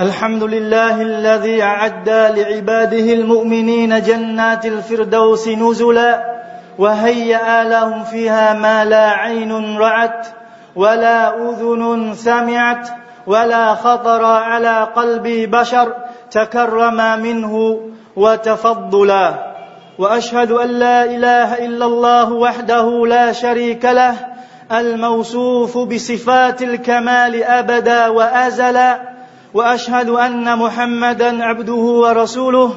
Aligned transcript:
الحمد 0.00 0.42
لله 0.42 1.02
الذي 1.02 1.62
أعد 1.62 2.08
لعباده 2.08 3.12
المؤمنين 3.12 4.02
جنات 4.02 4.66
الفردوس 4.66 5.48
نزلا 5.48 6.40
وهيأ 6.78 7.64
لهم 7.64 8.04
فيها 8.04 8.52
ما 8.54 8.84
لا 8.84 9.10
عين 9.10 9.78
رأت 9.78 10.26
ولا 10.76 11.48
أذن 11.48 12.14
سمعت 12.14 12.88
ولا 13.26 13.74
خطر 13.74 14.24
على 14.24 14.88
قلب 14.96 15.26
بشر 15.50 15.94
تكرم 16.30 17.20
منه 17.20 17.80
وتفضلا 18.16 19.34
وأشهد 19.98 20.50
أن 20.50 20.68
لا 20.68 21.04
إله 21.04 21.66
إلا 21.66 21.86
الله 21.86 22.32
وحده 22.32 23.06
لا 23.06 23.32
شريك 23.32 23.84
له 23.84 24.14
الموصوف 24.72 25.78
بصفات 25.78 26.62
الكمال 26.62 27.42
أبدا 27.44 28.08
وأزلا 28.08 29.10
وأشهد 29.54 30.08
أن 30.08 30.58
محمدا 30.58 31.44
عبده 31.44 31.74
ورسوله. 31.74 32.70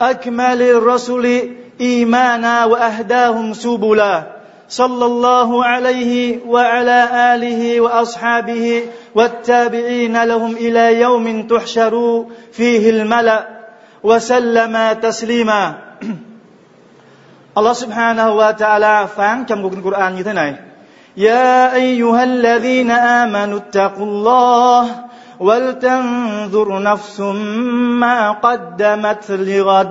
أكمل 0.00 0.62
الرسل 0.62 1.50
ايمانا 1.80 2.64
وأهداهم 2.64 3.52
سبلا. 3.52 4.22
صلى 4.68 5.04
الله 5.04 5.64
عليه 5.64 6.38
وعلى 6.46 6.98
آله 7.34 7.80
وأصحابه 7.80 8.82
والتابعين 9.14 10.24
لهم 10.24 10.52
إلى 10.56 11.00
يوم 11.00 11.46
تحشر 11.46 12.24
فيه 12.52 12.90
الملأ. 12.90 13.40
وسلم 14.02 14.92
تسليما. 14.92 15.74
subhanahu 17.74 18.40
wa 18.40 18.52
ta'ala 18.56 19.06
phán 19.12 19.44
trong 19.44 19.62
cuộc 19.62 19.76
này 20.32 20.54
يا 21.16 21.74
أيها 21.74 22.22
الذين 22.24 22.90
آمنوا 22.90 23.58
اتقوا 23.58 24.06
الله 24.06 24.84
ولتنظر 25.41 26.67
نفس 26.79 27.19
ما 28.01 28.31
قدمت 28.31 29.31
لغد 29.31 29.87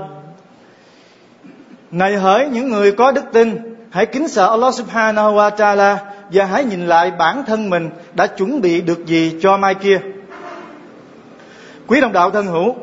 Này 1.91 2.17
hỡi 2.17 2.49
những 2.49 2.69
người 2.69 2.93
có 2.93 3.13
đức 3.13 3.25
tin 3.33 3.77
Hãy 3.91 4.07
kính 4.07 4.29
sợ 4.29 4.51
Allah 4.51 4.75
subhanahu 4.75 5.35
wa 5.35 5.51
ta'ala 5.51 5.97
Và 6.31 6.45
hãy 6.45 6.65
nhìn 6.65 6.87
lại 6.87 7.11
bản 7.11 7.45
thân 7.47 7.71
mình 7.71 7.91
Đã 8.15 8.27
chuẩn 8.27 8.61
bị 8.61 8.81
được 8.81 9.07
gì 9.07 9.39
cho 9.43 9.57
mai 9.57 9.75
kia 9.75 10.01
Quý 11.87 12.01
đồng 12.01 12.13
đạo 12.13 12.31
thân 12.31 12.47
hữu 12.47 12.75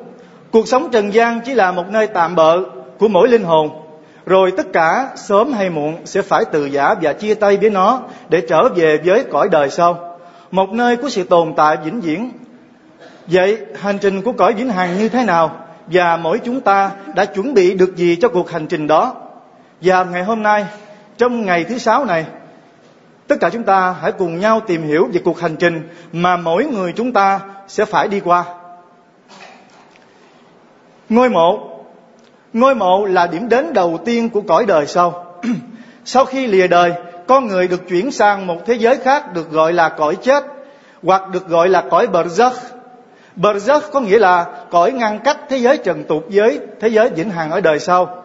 Cuộc 0.52 0.68
sống 0.68 0.92
trần 0.92 1.14
gian 1.14 1.42
chỉ 1.46 1.54
là 1.54 1.72
một 1.72 1.90
nơi 1.90 2.08
tạm 2.08 2.36
bợ 2.36 2.60
Của 3.00 3.08
mỗi 3.08 3.28
linh 3.28 3.44
hồn 3.44 3.84
rồi 4.26 4.52
tất 4.58 4.74
cả 4.74 5.10
sớm 5.16 5.54
hay 5.54 5.70
muộn 5.70 5.98
sẽ 6.06 6.22
phải 6.22 6.46
từ 6.52 6.66
giả 6.66 6.96
và 7.02 7.14
chia 7.14 7.34
tay 7.34 7.58
với 7.58 7.70
nó 7.70 8.00
để 8.30 8.42
trở 8.50 8.70
về 8.76 8.98
với 9.06 9.24
cõi 9.32 9.50
đời 9.52 9.70
sau 9.70 10.18
một 10.52 10.70
nơi 10.70 10.96
của 10.96 11.10
sự 11.10 11.24
tồn 11.24 11.54
tại 11.58 11.78
vĩnh 11.86 12.02
viễn 12.02 12.32
vậy 13.31 13.59
hành 13.81 13.99
trình 13.99 14.23
của 14.23 14.33
cõi 14.33 14.55
vĩnh 14.55 14.69
hằng 14.69 14.99
như 14.99 15.09
thế 15.09 15.25
nào 15.25 15.65
và 15.87 16.17
mỗi 16.17 16.41
chúng 16.45 16.61
ta 16.61 16.91
đã 17.15 17.25
chuẩn 17.25 17.55
bị 17.55 17.75
được 17.75 17.97
gì 17.97 18.17
cho 18.17 18.29
cuộc 18.29 18.51
hành 18.51 18.67
trình 18.67 18.87
đó 18.87 19.15
và 19.81 20.05
ngày 20.05 20.25
hôm 20.25 20.43
nay 20.43 20.67
trong 21.19 21.47
ngày 21.47 21.65
thứ 21.65 21.79
sáu 21.79 22.05
này 22.05 22.27
tất 23.27 23.37
cả 23.41 23.51
chúng 23.51 23.63
ta 23.63 23.95
hãy 24.01 24.13
cùng 24.13 24.41
nhau 24.41 24.61
tìm 24.61 24.83
hiểu 24.83 25.09
về 25.13 25.21
cuộc 25.25 25.41
hành 25.41 25.57
trình 25.57 25.89
mà 26.13 26.37
mỗi 26.37 26.65
người 26.65 26.93
chúng 26.93 27.13
ta 27.13 27.41
sẽ 27.69 27.85
phải 27.85 28.09
đi 28.09 28.21
qua 28.21 28.45
ngôi 31.09 31.31
mộ 31.31 31.79
Ngôi 32.53 32.75
mộ 32.75 33.05
là 33.05 33.27
điểm 33.27 33.49
đến 33.49 33.73
đầu 33.73 33.99
tiên 34.05 34.31
của 34.31 34.41
cõi 34.41 34.67
đời 34.67 34.87
sau. 34.87 35.35
sau 36.05 36.25
khi 36.25 36.47
lìa 36.47 36.67
đời, 36.67 36.93
con 37.27 37.47
người 37.47 37.69
được 37.69 37.89
chuyển 37.89 38.11
sang 38.11 38.47
một 38.47 38.67
thế 38.67 38.75
giới 38.75 38.97
khác 38.97 39.35
được 39.35 39.51
gọi 39.51 39.73
là 39.73 39.89
cõi 39.89 40.17
chết 40.17 40.45
hoặc 41.03 41.29
được 41.33 41.49
gọi 41.49 41.69
là 41.69 41.85
cõi 41.91 42.07
Barzakh. 42.07 42.53
Barzakh 43.43 43.81
có 43.93 44.01
nghĩa 44.01 44.19
là 44.19 44.47
cõi 44.71 44.93
ngăn 44.93 45.19
cách 45.25 45.39
thế 45.49 45.57
giới 45.57 45.79
trần 45.79 46.05
tục 46.05 46.25
với 46.29 46.61
thế 46.81 46.89
giới 46.89 47.09
vĩnh 47.09 47.31
hằng 47.31 47.51
ở 47.51 47.61
đời 47.61 47.79
sau. 47.79 48.25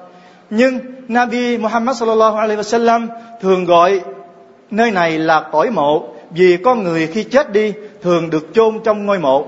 Nhưng 0.49 0.79
Nabi 1.07 1.57
Muhammad 1.57 1.97
sallallahu 1.97 2.37
alaihi 2.37 2.61
wasallam 2.61 3.07
thường 3.41 3.65
gọi 3.65 4.01
nơi 4.71 4.91
này 4.91 5.19
là 5.19 5.49
cõi 5.51 5.69
mộ, 5.69 6.03
vì 6.31 6.57
con 6.57 6.83
người 6.83 7.07
khi 7.07 7.23
chết 7.23 7.51
đi 7.51 7.73
thường 8.01 8.29
được 8.29 8.47
chôn 8.53 8.79
trong 8.83 9.05
ngôi 9.05 9.19
mộ 9.19 9.45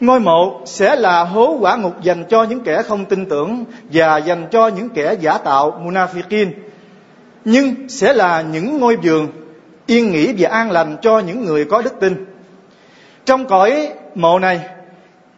Ngôi 0.00 0.20
mộ 0.20 0.60
sẽ 0.64 0.96
là 0.96 1.24
hố 1.24 1.56
quả 1.60 1.76
ngục 1.76 2.02
dành 2.02 2.24
cho 2.28 2.42
những 2.44 2.60
kẻ 2.60 2.82
không 2.82 3.04
tin 3.04 3.26
tưởng 3.26 3.64
và 3.92 4.18
dành 4.18 4.46
cho 4.50 4.68
những 4.68 4.88
kẻ 4.88 5.16
giả 5.20 5.38
tạo, 5.38 5.82
munafiqin. 5.84 6.50
Nhưng 7.44 7.74
sẽ 7.88 8.12
là 8.12 8.42
những 8.42 8.78
ngôi 8.78 8.96
giường 9.02 9.28
yên 9.86 10.12
nghỉ 10.12 10.34
và 10.38 10.48
an 10.50 10.70
lành 10.70 10.96
cho 11.02 11.18
những 11.18 11.44
người 11.44 11.64
có 11.64 11.82
đức 11.82 12.00
tin. 12.00 12.24
Trong 13.28 13.46
cõi 13.46 13.88
mộ 14.14 14.38
này, 14.38 14.60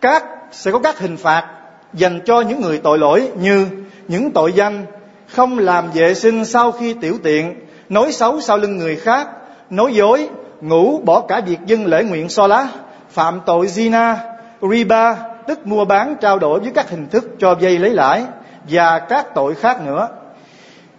các 0.00 0.24
sẽ 0.52 0.70
có 0.70 0.78
các 0.78 0.98
hình 0.98 1.16
phạt 1.16 1.48
dành 1.92 2.20
cho 2.24 2.40
những 2.40 2.60
người 2.60 2.78
tội 2.78 2.98
lỗi 2.98 3.30
như 3.40 3.66
những 4.08 4.30
tội 4.30 4.52
danh 4.52 4.86
không 5.26 5.58
làm 5.58 5.90
vệ 5.90 6.14
sinh 6.14 6.44
sau 6.44 6.72
khi 6.72 6.94
tiểu 6.94 7.18
tiện, 7.22 7.54
nói 7.88 8.12
xấu 8.12 8.40
sau 8.40 8.58
lưng 8.58 8.76
người 8.76 8.96
khác, 8.96 9.28
nói 9.70 9.94
dối, 9.94 10.28
ngủ 10.60 11.00
bỏ 11.04 11.20
cả 11.20 11.40
việc 11.46 11.58
dân 11.66 11.86
lễ 11.86 12.04
nguyện 12.04 12.28
so 12.28 12.46
lá, 12.46 12.68
phạm 13.10 13.40
tội 13.46 13.66
zina, 13.66 14.16
riba 14.70 15.16
tức 15.46 15.66
mua 15.66 15.84
bán 15.84 16.16
trao 16.20 16.38
đổi 16.38 16.60
với 16.60 16.70
các 16.74 16.90
hình 16.90 17.06
thức 17.08 17.24
cho 17.38 17.54
vay 17.54 17.78
lấy 17.78 17.90
lãi 17.90 18.24
và 18.68 18.98
các 18.98 19.34
tội 19.34 19.54
khác 19.54 19.80
nữa 19.86 20.08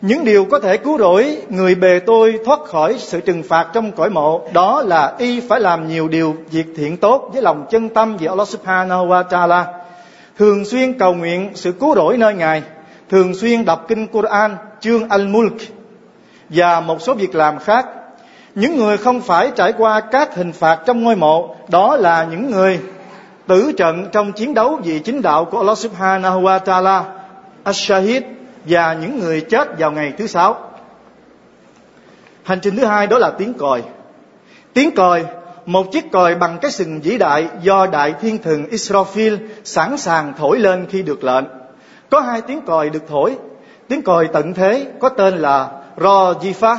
những 0.01 0.25
điều 0.25 0.45
có 0.45 0.59
thể 0.59 0.77
cứu 0.77 0.97
rỗi 0.97 1.37
người 1.49 1.75
bề 1.75 1.99
tôi 1.99 2.39
thoát 2.45 2.59
khỏi 2.65 2.95
sự 2.97 3.21
trừng 3.21 3.43
phạt 3.43 3.67
trong 3.73 3.91
cõi 3.91 4.09
mộ 4.09 4.41
đó 4.53 4.83
là 4.85 5.13
y 5.17 5.39
phải 5.39 5.59
làm 5.59 5.87
nhiều 5.87 6.07
điều 6.07 6.35
việc 6.51 6.65
thiện 6.75 6.97
tốt 6.97 7.29
với 7.33 7.41
lòng 7.41 7.65
chân 7.69 7.89
tâm 7.89 8.17
về 8.17 8.27
Allah 8.27 8.47
subhanahu 8.47 9.07
wa 9.07 9.23
ta'ala. 9.23 9.63
Thường 10.37 10.65
xuyên 10.65 10.99
cầu 10.99 11.13
nguyện 11.13 11.51
sự 11.55 11.71
cứu 11.71 11.95
rỗi 11.95 12.17
nơi 12.17 12.33
ngài 12.33 12.63
thường 13.09 13.35
xuyên 13.35 13.65
đọc 13.65 13.85
kinh 13.87 14.07
Quran 14.07 14.55
chương 14.79 15.07
Al-Mulk 15.07 15.57
và 16.49 16.79
một 16.79 17.01
số 17.01 17.13
việc 17.13 17.35
làm 17.35 17.59
khác. 17.59 17.85
Những 18.55 18.77
người 18.77 18.97
không 18.97 19.21
phải 19.21 19.51
trải 19.55 19.73
qua 19.77 20.01
các 20.01 20.35
hình 20.35 20.51
phạt 20.51 20.79
trong 20.85 21.03
ngôi 21.03 21.15
mộ 21.15 21.55
đó 21.67 21.95
là 21.95 22.27
những 22.31 22.51
người 22.51 22.79
tử 23.47 23.71
trận 23.77 24.05
trong 24.11 24.31
chiến 24.31 24.53
đấu 24.53 24.79
vì 24.83 24.99
chính 24.99 25.21
đạo 25.21 25.45
của 25.45 25.57
Allah 25.57 25.77
Subhanahu 25.77 26.41
wa 26.41 26.59
Taala, 26.59 27.03
Ash-Shahid 27.65 28.21
và 28.65 28.93
những 28.93 29.19
người 29.19 29.41
chết 29.41 29.79
vào 29.79 29.91
ngày 29.91 30.13
thứ 30.17 30.27
sáu. 30.27 30.71
Hành 32.43 32.59
trình 32.61 32.75
thứ 32.75 32.85
hai 32.85 33.07
đó 33.07 33.17
là 33.17 33.31
tiếng 33.37 33.53
còi. 33.53 33.83
Tiếng 34.73 34.95
còi, 34.95 35.25
một 35.65 35.91
chiếc 35.91 36.11
còi 36.11 36.35
bằng 36.35 36.57
cái 36.61 36.71
sừng 36.71 37.01
vĩ 37.01 37.17
đại 37.17 37.47
do 37.61 37.85
đại 37.85 38.13
thiên 38.21 38.37
thần 38.37 38.63
Israfil 38.63 39.37
sẵn 39.63 39.97
sàng 39.97 40.33
thổi 40.37 40.59
lên 40.59 40.85
khi 40.89 41.01
được 41.01 41.23
lệnh. 41.23 41.45
Có 42.09 42.19
hai 42.19 42.41
tiếng 42.41 42.61
còi 42.61 42.89
được 42.89 43.03
thổi. 43.09 43.37
Tiếng 43.87 44.01
còi 44.01 44.27
tận 44.33 44.53
thế 44.53 44.87
có 44.99 45.09
tên 45.09 45.37
là 45.37 45.71
Rojifa, 45.97 46.77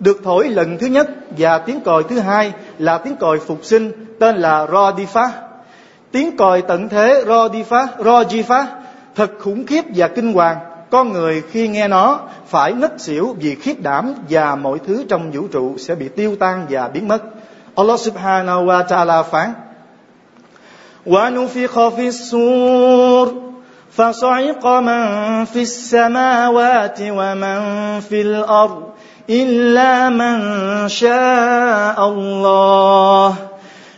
được 0.00 0.20
thổi 0.24 0.48
lần 0.48 0.78
thứ 0.78 0.86
nhất 0.86 1.10
và 1.38 1.58
tiếng 1.58 1.80
còi 1.80 2.02
thứ 2.02 2.18
hai 2.18 2.52
là 2.78 2.98
tiếng 2.98 3.16
còi 3.16 3.38
phục 3.38 3.64
sinh 3.64 3.92
tên 4.20 4.36
là 4.36 4.66
Rodifa 4.66 5.28
Tiếng 6.12 6.36
còi 6.36 6.62
tận 6.62 6.88
thế 6.88 7.24
Rodifa, 7.26 7.86
Rojifa 7.98 8.64
thật 9.14 9.30
khủng 9.40 9.66
khiếp 9.66 9.84
và 9.96 10.08
kinh 10.08 10.32
hoàng 10.32 10.56
Con 10.91 11.13
người 11.13 11.43
khi 11.51 11.67
nghe 11.67 11.87
nó 11.87 12.19
phải 12.47 12.73
ngất 12.73 13.01
xỉu 13.01 13.35
vì 13.39 13.55
khiếp 13.55 13.81
đảm 13.81 14.13
và 14.29 14.55
mọi 14.55 14.79
thứ 14.87 15.05
trong 15.09 15.31
vũ 15.31 15.47
trụ 15.51 15.77
sẽ 15.77 15.95
bị 15.95 16.09
tiêu 16.09 16.35
tan 16.39 16.65
và 16.69 16.87
biến 16.87 17.07
mất. 17.07 17.23
Allah 17.75 17.99
subhanahu 17.99 18.65
wa 18.65 18.83
ta'ala 18.83 19.23
phán 19.23 19.53
ونفخ 21.07 21.89
في 21.95 22.07
الصور 22.07 23.27
فصعق 23.97 24.65
من 24.67 25.03
في 25.45 25.61
السماوات 25.61 26.99
ومن 27.01 27.59
في 28.09 28.21
الأرض 28.21 28.83
إلا 29.29 30.09
من 30.09 30.37
شاء 30.89 31.97
الله 32.09 33.33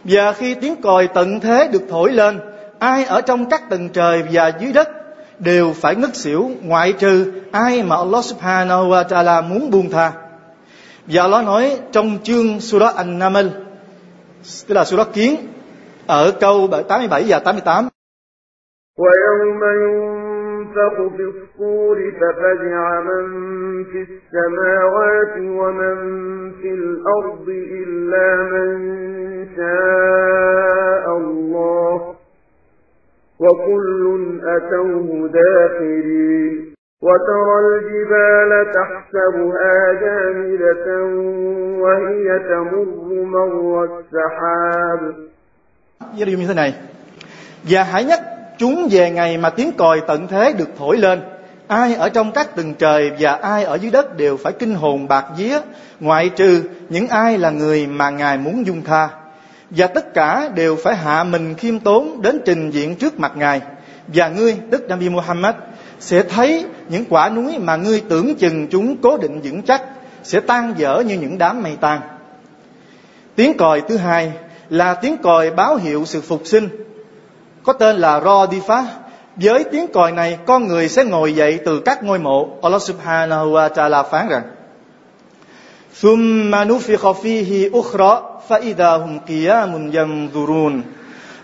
và 0.03 0.33
khi 0.33 0.53
tiếng 0.53 0.81
còi 0.81 1.07
tận 1.07 1.39
thế 1.39 1.67
được 1.71 1.81
thổi 1.89 2.11
lên 2.11 2.39
ai 2.79 3.05
ở 3.05 3.21
trong 3.21 3.49
các 3.49 3.69
tầng 3.69 3.89
trời 3.89 4.23
và 4.31 4.51
dưới 4.59 4.71
đất 4.71 4.89
đều 5.39 5.73
phải 5.73 5.95
ngất 5.95 6.15
xỉu 6.15 6.51
ngoại 6.61 6.93
trừ 6.93 7.31
ai 7.51 7.83
mà 7.83 7.95
Allah 7.95 8.23
subhanahu 8.23 8.89
wa 8.89 9.03
ta'ala 9.03 9.49
muốn 9.49 9.71
buông 9.71 9.89
tha 9.89 10.11
và 11.07 11.21
Allah 11.21 11.45
nói 11.45 11.79
trong 11.91 12.17
chương 12.23 12.59
Surah 12.59 12.95
An-Naml 12.95 13.47
tức 14.67 14.75
là 14.75 14.85
Surah 14.85 15.13
Kiến 15.13 15.35
ở 16.07 16.31
câu 16.39 16.67
87 16.87 17.23
và 17.27 17.39
88 17.39 17.89
ويوم 18.99 19.61
ينفخ 19.83 20.95
في 21.15 21.23
الصور 21.33 21.97
ففزع 22.19 23.01
من 23.09 23.25
في 23.91 24.01
السماوات 24.09 25.35
ومن 25.59 25.97
في 26.61 26.69
الأرض 26.79 27.47
إلا 27.49 28.27
من 28.51 29.22
وكل 33.53 34.03
أتوه 34.55 35.29
داخرين 35.33 36.73
وترى 37.01 37.57
الجبال 37.65 38.51
تحسبها 38.77 39.75
جامدة 40.03 40.87
وهي 41.83 42.27
تمر 42.49 43.07
مر 43.35 43.83
السحاب 43.89 45.01
như 46.15 46.47
thế 46.47 46.53
này 46.53 46.73
và 47.63 47.83
hãy 47.83 48.03
nhắc 48.03 48.19
chúng 48.57 48.87
về 48.91 49.11
ngày 49.11 49.37
mà 49.37 49.49
tiếng 49.49 49.71
còi 49.77 50.01
tận 50.07 50.27
thế 50.27 50.53
được 50.57 50.69
thổi 50.77 50.97
lên 50.97 51.19
ai 51.67 51.95
ở 51.95 52.09
trong 52.09 52.31
các 52.31 52.55
tầng 52.55 52.73
trời 52.73 53.11
và 53.19 53.31
ai 53.31 53.63
ở 53.63 53.75
dưới 53.75 53.91
đất 53.91 54.17
đều 54.17 54.37
phải 54.37 54.53
kinh 54.53 54.75
hồn 54.75 55.07
bạc 55.07 55.25
vía 55.37 55.57
ngoại 55.99 56.29
trừ 56.29 56.63
những 56.89 57.07
ai 57.07 57.37
là 57.37 57.49
người 57.49 57.87
mà 57.87 58.09
ngài 58.09 58.37
muốn 58.37 58.65
dung 58.65 58.81
tha 58.81 59.09
và 59.69 59.87
tất 59.87 60.13
cả 60.13 60.49
đều 60.55 60.75
phải 60.75 60.95
hạ 60.95 61.23
mình 61.23 61.55
khiêm 61.55 61.79
tốn 61.79 62.21
đến 62.21 62.41
trình 62.45 62.71
diện 62.71 62.95
trước 62.95 63.19
mặt 63.19 63.31
ngài 63.35 63.61
và 64.07 64.29
ngươi 64.29 64.57
tức 64.71 64.85
Nabi 64.89 65.09
Muhammad 65.09 65.55
sẽ 65.99 66.23
thấy 66.23 66.65
những 66.89 67.05
quả 67.09 67.29
núi 67.29 67.59
mà 67.59 67.75
ngươi 67.75 68.03
tưởng 68.09 68.35
chừng 68.35 68.67
chúng 68.67 68.97
cố 68.97 69.17
định 69.17 69.41
vững 69.43 69.61
chắc 69.61 69.83
sẽ 70.23 70.39
tan 70.39 70.73
dở 70.77 71.03
như 71.07 71.15
những 71.15 71.37
đám 71.37 71.63
mây 71.63 71.77
tan 71.81 72.01
tiếng 73.35 73.57
còi 73.57 73.81
thứ 73.81 73.97
hai 73.97 74.31
là 74.69 74.93
tiếng 74.93 75.17
còi 75.17 75.51
báo 75.51 75.75
hiệu 75.75 76.03
sự 76.05 76.21
phục 76.21 76.41
sinh 76.45 76.69
có 77.63 77.73
tên 77.73 77.95
là 77.95 78.19
Rodifa 78.19 78.83
với 79.35 79.63
tiếng 79.63 79.87
còi 79.87 80.11
này 80.11 80.37
con 80.45 80.67
người 80.67 80.89
sẽ 80.89 81.03
ngồi 81.05 81.35
dậy 81.35 81.59
từ 81.65 81.79
các 81.79 82.03
ngôi 82.03 82.19
mộ 82.19 82.49
Allah 82.61 82.81
subhanahu 82.81 83.51
wa 83.51 83.69
ta'ala 83.69 84.03
phán 84.03 84.29
rằng 84.29 84.43
ثم 85.93 86.51
نفخ 86.51 87.13
فيه 87.21 87.69
أخرى 87.73 88.32
فإذا 88.49 88.91
هم 88.97 89.19
قيام 89.27 89.91
ينظرون 89.91 90.81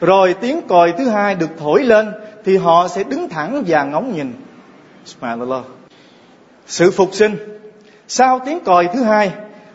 rồi 0.01 0.33
tiếng 0.33 0.61
còi 0.67 0.93
thứ 0.97 1.09
hai 1.09 1.35
được 1.35 1.49
thổi 1.59 1.83
lên 1.83 2.11
thì 2.45 2.57
họ 2.57 2.87
sẽ 2.87 3.03
đứng 3.03 3.29
thẳng 3.29 3.63
và 3.67 3.83
ngóng 3.83 4.15
nhìn 4.15 4.33
Subhanallah 5.05 5.63
sự 6.67 6.91
phục 6.91 7.09
sinh 7.13 7.35
sau 8.07 8.39
tiếng 8.45 8.59
còi 8.59 8.87
thứ 8.93 9.03
hai 9.03 9.31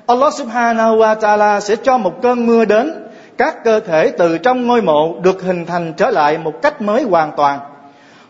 Allah 0.07 0.35
subhanahu 0.35 0.97
wa 0.97 1.19
ta'ala 1.19 1.61
sẽ 1.61 1.77
cho 1.77 1.99
một 1.99 2.23
cơn 2.23 2.47
mưa 2.47 2.65
đến 2.65 3.07
các 3.39 3.65
cơ 3.65 3.81
thể 3.81 4.13
từ 4.19 4.39
trong 4.39 4.67
ngôi 4.67 4.83
mộ 4.83 5.21
được 5.23 5.43
hình 5.43 5.67
thành 5.67 5.93
trở 5.97 6.11
lại 6.11 6.39
một 6.39 6.63
cách 6.63 6.83
mới 6.83 7.03
hoàn 7.03 7.33
toàn 7.37 7.59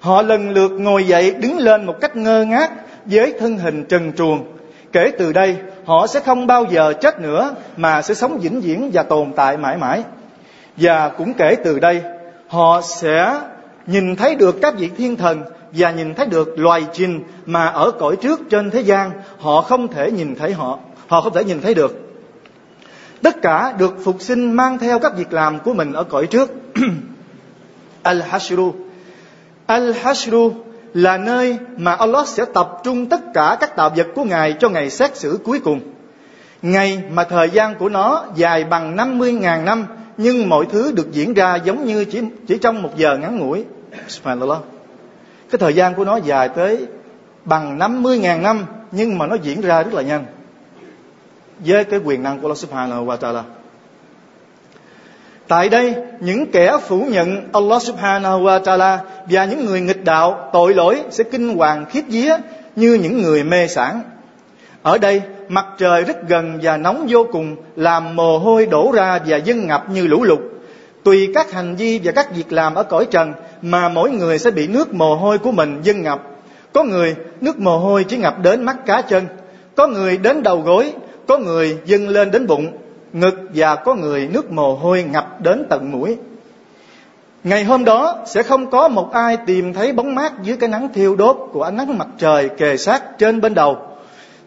họ 0.01 0.23
lần 0.23 0.51
lượt 0.51 0.73
ngồi 0.73 1.07
dậy 1.07 1.31
đứng 1.31 1.59
lên 1.59 1.87
một 1.87 1.95
cách 2.01 2.17
ngơ 2.17 2.45
ngác 2.45 2.71
với 3.05 3.35
thân 3.41 3.59
hình 3.59 3.85
trần 3.85 4.13
truồng 4.13 4.45
kể 4.96 5.12
từ 5.18 5.34
đây, 5.34 5.58
họ 5.86 6.08
sẽ 6.08 6.20
không 6.20 6.48
bao 6.48 6.66
giờ 6.72 6.94
chết 7.02 7.20
nữa, 7.20 7.56
mà 7.78 8.02
sẽ 8.02 8.14
sống 8.14 8.40
vĩnh 8.40 8.62
viễn 8.62 8.90
và 8.94 9.04
tồn 9.04 9.34
tại 9.36 9.58
mãi 9.58 9.78
mãi. 9.78 10.04
Và 10.78 11.10
cũng 11.10 11.34
kể 11.34 11.56
từ 11.64 11.80
đây, 11.80 12.02
họ 12.48 12.82
sẽ 12.82 13.42
nhìn 13.88 14.16
thấy 14.16 14.36
được 14.36 14.56
các 14.62 14.74
vị 14.78 14.90
thiên 14.98 15.16
thần 15.16 15.42
và 15.72 15.92
nhìn 15.92 16.16
thấy 16.16 16.26
được 16.26 16.60
loài 16.60 16.86
chim 16.94 17.24
mà 17.46 17.66
ở 17.66 17.92
cõi 17.92 18.16
trước 18.16 18.40
trên 18.50 18.72
thế 18.72 18.82
gian, 18.82 19.12
họ 19.40 19.62
không 19.62 19.88
thể 19.88 20.12
nhìn 20.12 20.36
thấy 20.36 20.54
họ 20.54 20.80
họ 21.08 21.22
không 21.22 21.34
thể 21.34 21.44
nhìn 21.44 21.62
thấy 21.62 21.74
được. 21.74 21.96
Tất 23.22 23.42
cả 23.42 23.74
được 23.80 23.96
phục 24.04 24.22
sinh 24.22 24.52
mang 24.52 24.78
theo 24.78 25.00
các 25.00 25.18
việc 25.18 25.34
làm 25.34 25.60
của 25.60 25.74
mình 25.74 25.94
ở 25.94 26.04
cõi 26.04 26.28
trước. 26.28 26.52
Al 28.04 28.22
hashru 28.22 28.74
al 29.66 29.94
hashru 29.94 30.54
là 30.96 31.18
nơi 31.18 31.58
mà 31.78 31.94
Allah 31.94 32.28
sẽ 32.28 32.46
tập 32.54 32.82
trung 32.84 33.06
tất 33.06 33.20
cả 33.34 33.58
các 33.60 33.76
tạo 33.76 33.90
vật 33.96 34.08
của 34.16 34.24
Ngài 34.24 34.54
cho 34.60 34.70
ngày 34.70 34.90
xét 34.90 35.18
xử 35.18 35.40
cuối 35.44 35.60
cùng. 35.60 35.80
Ngày 36.62 37.04
mà 37.12 37.24
thời 37.24 37.50
gian 37.50 37.76
của 37.76 37.90
nó 37.90 38.26
dài 38.36 38.64
bằng 38.64 38.96
50.000 38.96 39.64
năm, 39.64 39.86
nhưng 40.18 40.50
mọi 40.50 40.66
thứ 40.72 40.92
được 40.92 41.12
diễn 41.12 41.34
ra 41.34 41.56
giống 41.56 41.86
như 41.86 42.06
chỉ 42.06 42.22
chỉ 42.48 42.58
trong 42.58 42.82
một 42.82 42.90
giờ 42.98 43.18
ngắn 43.18 43.38
ngủi. 43.38 43.66
Subhanallah. 44.08 44.60
Cái 45.52 45.60
thời 45.60 45.74
gian 45.74 45.96
của 45.96 46.06
nó 46.06 46.18
dài 46.18 46.50
tới 46.50 46.88
bằng 47.46 47.80
50.000 47.80 48.42
năm, 48.42 48.66
nhưng 48.92 49.18
mà 49.18 49.28
nó 49.28 49.36
diễn 49.36 49.62
ra 49.62 49.84
rất 49.84 49.94
là 49.94 50.02
nhanh. 50.02 50.26
Với 51.60 51.84
cái 51.84 52.00
quyền 52.04 52.24
năng 52.24 52.40
của 52.40 52.48
Allah 52.48 52.58
Subhanahu 52.58 53.06
wa 53.06 53.18
Ta'ala. 53.18 53.42
Tại 55.48 55.70
đây, 55.70 55.96
những 56.20 56.52
kẻ 56.52 56.78
phủ 56.88 57.06
nhận 57.10 57.50
Allah 57.54 57.82
subhanahu 57.82 58.40
wa 58.40 58.62
ta'ala 58.62 58.98
và 59.30 59.46
những 59.46 59.66
người 59.66 59.82
nghịch 59.82 60.04
đạo, 60.04 60.50
tội 60.54 60.74
lỗi 60.74 61.02
sẽ 61.10 61.24
kinh 61.24 61.56
hoàng 61.56 61.86
khiếp 61.90 62.02
vía 62.08 62.38
như 62.76 62.94
những 62.94 63.22
người 63.22 63.44
mê 63.44 63.68
sản. 63.68 64.02
Ở 64.82 64.98
đây, 64.98 65.22
mặt 65.50 65.66
trời 65.78 66.04
rất 66.04 66.28
gần 66.28 66.60
và 66.62 66.78
nóng 66.78 67.06
vô 67.10 67.28
cùng, 67.32 67.56
làm 67.76 68.16
mồ 68.16 68.38
hôi 68.38 68.66
đổ 68.66 68.92
ra 68.92 69.20
và 69.26 69.38
dâng 69.38 69.68
ngập 69.68 69.90
như 69.90 70.08
lũ 70.08 70.24
lụt. 70.24 70.40
Tùy 71.04 71.32
các 71.34 71.52
hành 71.52 71.76
vi 71.76 72.00
và 72.04 72.12
các 72.12 72.36
việc 72.36 72.54
làm 72.54 72.76
ở 72.76 72.84
cõi 72.84 73.06
trần 73.12 73.34
mà 73.62 73.90
mỗi 73.90 74.12
người 74.12 74.40
sẽ 74.40 74.52
bị 74.52 74.68
nước 74.68 74.94
mồ 74.94 75.16
hôi 75.16 75.38
của 75.38 75.52
mình 75.52 75.80
dâng 75.84 76.02
ngập. 76.02 76.22
Có 76.74 76.84
người 76.84 77.16
nước 77.42 77.60
mồ 77.60 77.78
hôi 77.78 78.04
chỉ 78.04 78.18
ngập 78.18 78.40
đến 78.40 78.64
mắt 78.64 78.86
cá 78.86 79.02
chân, 79.02 79.26
có 79.76 79.88
người 79.88 80.18
đến 80.18 80.44
đầu 80.44 80.62
gối, 80.62 80.94
có 81.28 81.38
người 81.38 81.78
dâng 81.86 82.10
lên 82.10 82.32
đến 82.32 82.48
bụng, 82.48 82.68
ngực 83.16 83.50
và 83.54 83.76
có 83.76 83.96
người 83.96 84.28
nước 84.28 84.52
mồ 84.52 84.76
hôi 84.76 85.04
ngập 85.04 85.42
đến 85.42 85.66
tận 85.70 85.92
mũi. 85.92 86.18
Ngày 87.44 87.64
hôm 87.64 87.86
đó 87.86 88.18
sẽ 88.26 88.44
không 88.44 88.70
có 88.70 88.88
một 88.88 89.12
ai 89.14 89.38
tìm 89.38 89.74
thấy 89.74 89.94
bóng 89.94 90.16
mát 90.16 90.34
dưới 90.44 90.58
cái 90.58 90.70
nắng 90.70 90.94
thiêu 90.94 91.16
đốt 91.16 91.38
của 91.52 91.64
ánh 91.64 91.78
nắng 91.78 91.98
mặt 91.98 92.08
trời 92.18 92.50
kề 92.50 92.78
sát 92.78 93.18
trên 93.18 93.42
bên 93.42 93.54
đầu, 93.54 93.78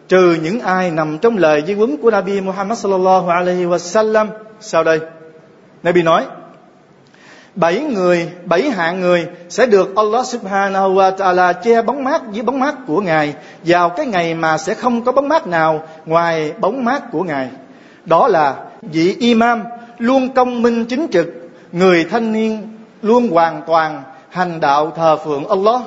trừ 0.07 0.37
những 0.43 0.59
ai 0.59 0.91
nằm 0.91 1.17
trong 1.17 1.37
lời 1.37 1.63
di 1.67 1.73
huấn 1.73 1.97
của 1.97 2.11
Nabi 2.11 2.41
Muhammad 2.41 2.79
sallallahu 2.79 3.29
alaihi 3.29 3.65
wasallam. 3.65 4.27
Sau 4.59 4.83
đây, 4.83 4.99
Nabi 5.83 6.01
nói: 6.01 6.25
bảy 7.55 7.79
người, 7.79 8.29
bảy 8.45 8.69
hạng 8.69 9.01
người 9.01 9.27
sẽ 9.49 9.65
được 9.65 9.95
Allah 9.95 10.25
subhanahu 10.25 10.95
wa 10.95 11.15
ta'ala 11.15 11.53
che 11.53 11.81
bóng 11.81 12.03
mát 12.03 12.21
dưới 12.31 12.43
bóng 12.43 12.59
mát 12.59 12.75
của 12.87 13.01
Ngài 13.01 13.33
vào 13.63 13.89
cái 13.89 14.05
ngày 14.05 14.33
mà 14.33 14.57
sẽ 14.57 14.73
không 14.73 15.03
có 15.03 15.11
bóng 15.11 15.27
mát 15.27 15.47
nào 15.47 15.83
ngoài 16.05 16.53
bóng 16.59 16.85
mát 16.85 17.11
của 17.11 17.23
Ngài 17.23 17.49
đó 18.05 18.27
là 18.27 18.55
vị 18.81 19.15
imam 19.19 19.63
luôn 19.97 20.33
công 20.33 20.61
minh 20.61 20.85
chính 20.85 21.07
trực, 21.11 21.27
người 21.71 22.05
thanh 22.05 22.33
niên 22.33 22.67
luôn 23.01 23.29
hoàn 23.29 23.61
toàn 23.67 24.03
hành 24.29 24.59
đạo 24.59 24.93
thờ 24.95 25.17
phượng 25.25 25.47
Allah, 25.47 25.81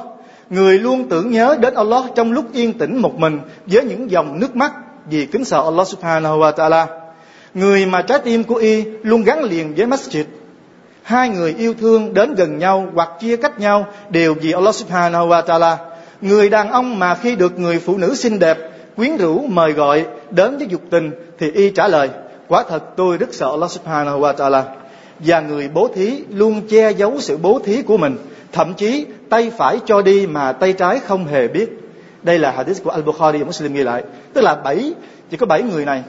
người 0.50 0.78
luôn 0.78 1.08
tưởng 1.08 1.30
nhớ 1.30 1.56
đến 1.60 1.74
Allah 1.74 2.04
trong 2.14 2.32
lúc 2.32 2.52
yên 2.52 2.78
tĩnh 2.78 2.98
một 2.98 3.18
mình 3.18 3.40
với 3.66 3.84
những 3.84 4.10
dòng 4.10 4.40
nước 4.40 4.56
mắt 4.56 4.72
vì 5.06 5.26
kính 5.26 5.44
sợ 5.44 5.62
Allah 5.64 5.86
subhanahu 5.86 6.38
wa 6.38 6.52
ta'ala. 6.52 6.86
Người 7.54 7.86
mà 7.86 8.02
trái 8.02 8.18
tim 8.18 8.44
của 8.44 8.54
y 8.54 8.84
luôn 9.02 9.22
gắn 9.22 9.44
liền 9.44 9.74
với 9.74 9.86
masjid. 9.86 10.24
Hai 11.02 11.28
người 11.28 11.54
yêu 11.58 11.74
thương 11.80 12.14
đến 12.14 12.34
gần 12.34 12.58
nhau 12.58 12.86
hoặc 12.94 13.08
chia 13.20 13.36
cách 13.36 13.60
nhau 13.60 13.86
đều 14.10 14.34
vì 14.34 14.52
Allah 14.52 14.74
subhanahu 14.74 15.28
wa 15.28 15.42
ta'ala. 15.42 15.76
Người 16.20 16.50
đàn 16.50 16.70
ông 16.70 16.98
mà 16.98 17.14
khi 17.14 17.36
được 17.36 17.58
người 17.58 17.78
phụ 17.78 17.96
nữ 17.96 18.14
xinh 18.14 18.38
đẹp 18.38 18.58
quyến 18.96 19.16
rũ 19.16 19.46
mời 19.48 19.72
gọi 19.72 20.06
đến 20.30 20.58
với 20.58 20.66
dục 20.66 20.80
tình 20.90 21.10
thì 21.38 21.50
y 21.50 21.70
trả 21.70 21.88
lời, 21.88 22.10
quả 22.48 22.64
thật 22.68 22.82
tôi 22.96 23.16
rất 23.16 23.34
sợ 23.34 23.50
Allah 23.50 23.70
subhanahu 23.70 24.20
wa 24.20 24.34
ta'ala 24.34 24.62
và 25.18 25.40
người 25.40 25.68
bố 25.74 25.88
thí 25.94 26.22
luôn 26.30 26.62
che 26.68 26.90
giấu 26.90 27.20
sự 27.20 27.36
bố 27.36 27.58
thí 27.64 27.82
của 27.82 27.96
mình, 27.96 28.16
thậm 28.52 28.74
chí 28.74 29.06
tay 29.28 29.50
phải 29.56 29.78
cho 29.86 30.02
đi 30.02 30.26
mà 30.26 30.52
tay 30.52 30.72
trái 30.72 30.98
không 30.98 31.26
hề 31.26 31.48
biết. 31.48 31.78
Đây 32.22 32.38
là 32.38 32.50
hadith 32.50 32.84
của 32.84 32.90
al 32.90 33.02
bukhari 33.02 33.38
và 33.38 33.44
muslim 33.44 33.74
ghi 33.74 33.82
lại. 33.82 34.04
Tức 34.32 34.40
là 34.40 34.54
bảy, 34.54 34.92
chỉ 35.30 35.36
có 35.36 35.46
bảy 35.46 35.62
người 35.62 35.84
này, 35.84 36.02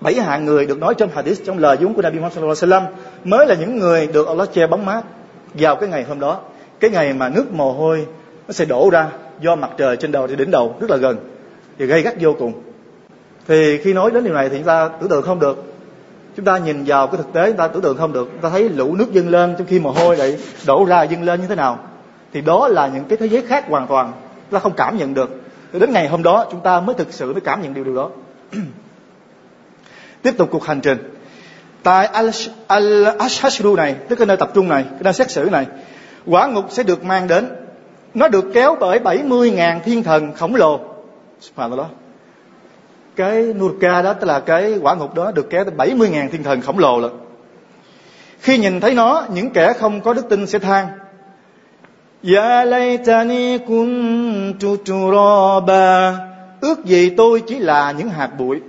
bảy 0.00 0.14
hạng 0.14 0.44
người 0.44 0.66
được 0.66 0.78
nói 0.78 0.94
trong 0.94 1.10
hadith, 1.14 1.44
trong 1.46 1.58
lời 1.58 1.76
dũng 1.80 1.94
của 1.94 2.02
Nabi 2.02 2.18
Muhammad 2.18 2.34
sallallahu 2.34 2.56
alaihi 2.62 2.86
wasallam, 2.86 3.30
mới 3.30 3.46
là 3.46 3.54
những 3.54 3.78
người 3.78 4.06
được 4.06 4.28
Allah 4.28 4.52
che 4.52 4.66
bóng 4.66 4.86
mát 4.86 5.02
vào 5.54 5.76
cái 5.76 5.88
ngày 5.88 6.02
hôm 6.02 6.20
đó. 6.20 6.40
Cái 6.80 6.90
ngày 6.90 7.12
mà 7.12 7.28
nước 7.28 7.52
mồ 7.52 7.72
hôi 7.72 8.06
nó 8.48 8.52
sẽ 8.52 8.64
đổ 8.64 8.90
ra 8.92 9.08
do 9.40 9.56
mặt 9.56 9.70
trời 9.76 9.96
trên 9.96 10.12
đầu 10.12 10.26
thì 10.26 10.36
đỉnh 10.36 10.50
đầu, 10.50 10.74
rất 10.80 10.90
là 10.90 10.96
gần 10.96 11.16
thì 11.78 11.86
gây 11.86 12.02
gắt 12.02 12.14
vô 12.20 12.34
cùng. 12.38 12.52
Thì 13.48 13.78
khi 13.78 13.92
nói 13.92 14.10
đến 14.10 14.24
điều 14.24 14.34
này 14.34 14.48
thì 14.48 14.56
chúng 14.56 14.66
ta 14.66 14.88
tưởng 14.88 15.08
tượng 15.08 15.22
không 15.22 15.40
được. 15.40 15.64
Chúng 16.36 16.44
ta 16.44 16.58
nhìn 16.58 16.84
vào 16.84 17.06
cái 17.06 17.16
thực 17.16 17.32
tế, 17.32 17.46
chúng 17.50 17.56
ta 17.56 17.68
tưởng 17.68 17.82
tượng 17.82 17.96
không 17.96 18.12
được. 18.12 18.28
Chúng 18.32 18.42
ta 18.42 18.50
thấy 18.50 18.68
lũ 18.68 18.94
nước 18.94 19.12
dâng 19.12 19.28
lên 19.28 19.54
trong 19.58 19.66
khi 19.66 19.78
mồ 19.78 19.90
hôi 19.90 20.16
lại 20.16 20.38
đổ 20.66 20.84
ra 20.84 21.02
dâng 21.02 21.22
lên 21.22 21.40
như 21.40 21.46
thế 21.46 21.54
nào. 21.54 21.78
Thì 22.32 22.40
đó 22.40 22.68
là 22.68 22.86
những 22.86 23.04
cái 23.04 23.16
thế 23.16 23.26
giới 23.26 23.42
khác 23.42 23.64
hoàn 23.68 23.86
toàn. 23.86 24.12
Chúng 24.50 24.58
ta 24.58 24.58
không 24.58 24.72
cảm 24.76 24.96
nhận 24.96 25.14
được. 25.14 25.30
Thì 25.72 25.78
đến 25.78 25.92
ngày 25.92 26.08
hôm 26.08 26.22
đó, 26.22 26.46
chúng 26.50 26.60
ta 26.60 26.80
mới 26.80 26.94
thực 26.94 27.12
sự 27.12 27.32
mới 27.32 27.40
cảm 27.40 27.62
nhận 27.62 27.74
điều 27.74 27.84
điều 27.84 27.96
đó. 27.96 28.10
Tiếp 30.22 30.34
tục 30.38 30.48
cuộc 30.52 30.64
hành 30.64 30.80
trình. 30.80 30.98
Tại 31.82 32.08
al-ashashru 32.68 33.76
này, 33.76 33.94
tức 34.08 34.16
cái 34.16 34.26
nơi 34.26 34.36
tập 34.36 34.50
trung 34.54 34.68
này, 34.68 34.82
cái 34.82 35.00
nơi 35.02 35.12
xét 35.12 35.30
xử 35.30 35.48
này, 35.52 35.66
quả 36.26 36.46
ngục 36.46 36.64
sẽ 36.70 36.82
được 36.82 37.04
mang 37.04 37.28
đến. 37.28 37.48
Nó 38.14 38.28
được 38.28 38.44
kéo 38.54 38.76
bởi 38.80 38.98
70.000 38.98 39.80
thiên 39.80 40.02
thần 40.02 40.32
khổng 40.32 40.54
lồ. 40.54 40.95
Subhanallah. 41.40 41.86
Cái 43.16 43.42
Nurka 43.42 44.02
đó 44.02 44.12
tức 44.12 44.26
là 44.26 44.40
cái 44.40 44.78
quả 44.82 44.94
ngục 44.94 45.14
đó 45.14 45.32
được 45.32 45.50
kéo 45.50 45.64
tới 45.64 45.88
70.000 45.88 46.28
thiên 46.30 46.42
thần 46.42 46.60
khổng 46.60 46.78
lồ 46.78 46.98
lận. 46.98 47.12
Khi 48.40 48.58
nhìn 48.58 48.80
thấy 48.80 48.94
nó, 48.94 49.24
những 49.34 49.50
kẻ 49.50 49.72
không 49.72 50.00
có 50.00 50.14
đức 50.14 50.28
tin 50.28 50.46
sẽ 50.46 50.58
than 50.58 50.86
Ya 52.34 52.64
laytani 52.64 53.58
kuntu 53.58 54.76
turaba. 54.76 56.18
Ước 56.60 56.84
gì 56.84 57.10
tôi 57.10 57.42
chỉ 57.46 57.58
là 57.58 57.92
những 57.92 58.08
hạt 58.08 58.30
bụi. 58.38 58.60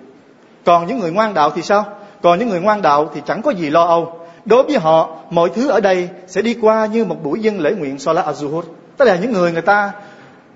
Còn 0.66 0.88
những 0.88 1.00
người 1.00 1.12
ngoan 1.12 1.34
đạo 1.34 1.52
thì 1.56 1.62
sao? 1.62 1.86
Còn 2.22 2.40
những 2.40 2.50
người 2.50 2.62
ngoan 2.62 2.82
đạo 2.82 3.10
thì 3.14 3.22
chẳng 3.26 3.42
có 3.42 3.52
gì 3.52 3.70
lo 3.70 3.84
âu. 3.84 4.20
Đối 4.46 4.64
với 4.64 4.78
họ, 4.78 5.10
mọi 5.30 5.50
thứ 5.50 5.70
ở 5.70 5.80
đây 5.80 6.10
sẽ 6.28 6.42
đi 6.42 6.56
qua 6.62 6.86
như 6.86 7.06
một 7.06 7.24
buổi 7.24 7.40
dân 7.40 7.60
lễ 7.60 7.72
nguyện 7.72 8.00
Salat 8.00 8.26
Az-Zuhur 8.26 8.62
Tức 8.98 9.06
là 9.06 9.16
những 9.16 9.32
người 9.32 9.52
người 9.52 9.62
ta, 9.62 9.92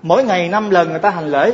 mỗi 0.02 0.24
ngày 0.24 0.48
năm 0.48 0.70
lần 0.70 0.90
người 0.90 0.98
ta 0.98 1.10
hành 1.10 1.30
lễ 1.30 1.52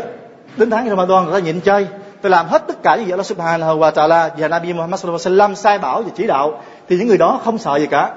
đến 0.56 0.70
tháng 0.70 0.88
Ramadan 0.88 1.24
người 1.24 1.40
ta 1.40 1.46
nhịn 1.46 1.60
chơi. 1.60 1.86
Tôi 2.22 2.30
làm 2.30 2.46
hết 2.46 2.64
tất 2.68 2.82
cả 2.82 2.96
những 2.96 3.04
gì 3.06 3.10
Allah 3.10 3.26
Subhanahu 3.26 3.78
wa 3.78 3.90
Taala 3.90 4.30
và 4.38 4.48
Nabi 4.48 4.72
Muhammad 4.72 5.00
sallallahu 5.00 5.24
alaihi 5.24 5.36
wasallam 5.36 5.54
sai 5.54 5.78
bảo 5.78 6.02
và 6.02 6.10
chỉ 6.16 6.26
đạo. 6.26 6.62
Thì 6.88 6.98
những 6.98 7.08
người 7.08 7.18
đó 7.18 7.40
không 7.44 7.58
sợ 7.58 7.78
gì 7.78 7.86
cả. 7.86 8.12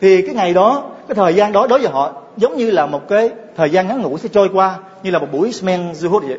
Thì 0.00 0.22
cái 0.22 0.34
ngày 0.34 0.54
đó, 0.54 0.82
cái 1.08 1.14
thời 1.14 1.34
gian 1.34 1.52
đó 1.52 1.66
đối 1.66 1.78
với 1.78 1.88
họ 1.88 2.12
giống 2.36 2.56
như 2.56 2.70
là 2.70 2.86
một 2.86 3.08
cái 3.08 3.30
thời 3.56 3.70
gian 3.70 3.88
ngắn 3.88 4.02
ngủi 4.02 4.18
sẽ 4.18 4.28
trôi 4.28 4.48
qua, 4.52 4.78
như 5.02 5.10
là 5.10 5.18
một 5.18 5.28
buổi 5.32 5.52
smen 5.52 5.92
zuhud 5.92 6.20
vậy. 6.20 6.38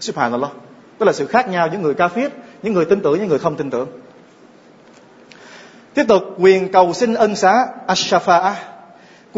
Subhanallah. 0.00 0.50
Tức 0.98 1.06
là 1.06 1.12
sự 1.12 1.26
khác 1.26 1.48
nhau 1.48 1.68
giữa 1.72 1.78
người 1.78 1.94
kafir, 1.94 2.28
những 2.62 2.74
người 2.74 2.84
tin 2.84 3.00
tưởng, 3.00 3.18
những 3.18 3.28
người 3.28 3.38
không 3.38 3.56
tin 3.56 3.70
tưởng. 3.70 3.88
Tiếp 5.94 6.04
tục, 6.08 6.22
quyền 6.38 6.72
cầu 6.72 6.92
xin 6.92 7.14
ân 7.14 7.36
xá 7.36 7.66
ash-shafa'ah 7.86 8.52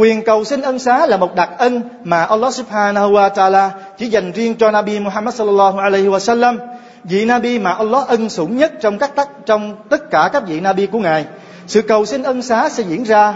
quyền 0.00 0.22
cầu 0.24 0.44
xin 0.44 0.60
ân 0.60 0.78
xá 0.78 1.06
là 1.06 1.16
một 1.16 1.34
đặc 1.34 1.50
ân 1.58 1.82
mà 2.04 2.24
Allah 2.24 2.54
subhanahu 2.54 3.12
wa 3.12 3.30
ta'ala 3.30 3.70
chỉ 3.98 4.06
dành 4.06 4.32
riêng 4.32 4.54
cho 4.54 4.70
Nabi 4.70 4.98
Muhammad 4.98 5.34
sallallahu 5.34 5.78
alaihi 5.78 6.08
wa 6.08 6.18
sallam 6.18 6.58
vị 7.04 7.24
Nabi 7.24 7.58
mà 7.58 7.72
Allah 7.72 8.08
ân 8.08 8.28
sủng 8.28 8.56
nhất 8.56 8.72
trong 8.80 8.98
các 8.98 9.10
tất 9.14 9.28
trong 9.46 9.76
tất 9.90 10.10
cả 10.10 10.30
các 10.32 10.42
vị 10.46 10.60
Nabi 10.60 10.86
của 10.86 10.98
ngài. 10.98 11.24
Sự 11.66 11.82
cầu 11.82 12.06
xin 12.06 12.22
ân 12.22 12.42
xá 12.42 12.68
sẽ 12.68 12.82
diễn 12.88 13.04
ra 13.04 13.34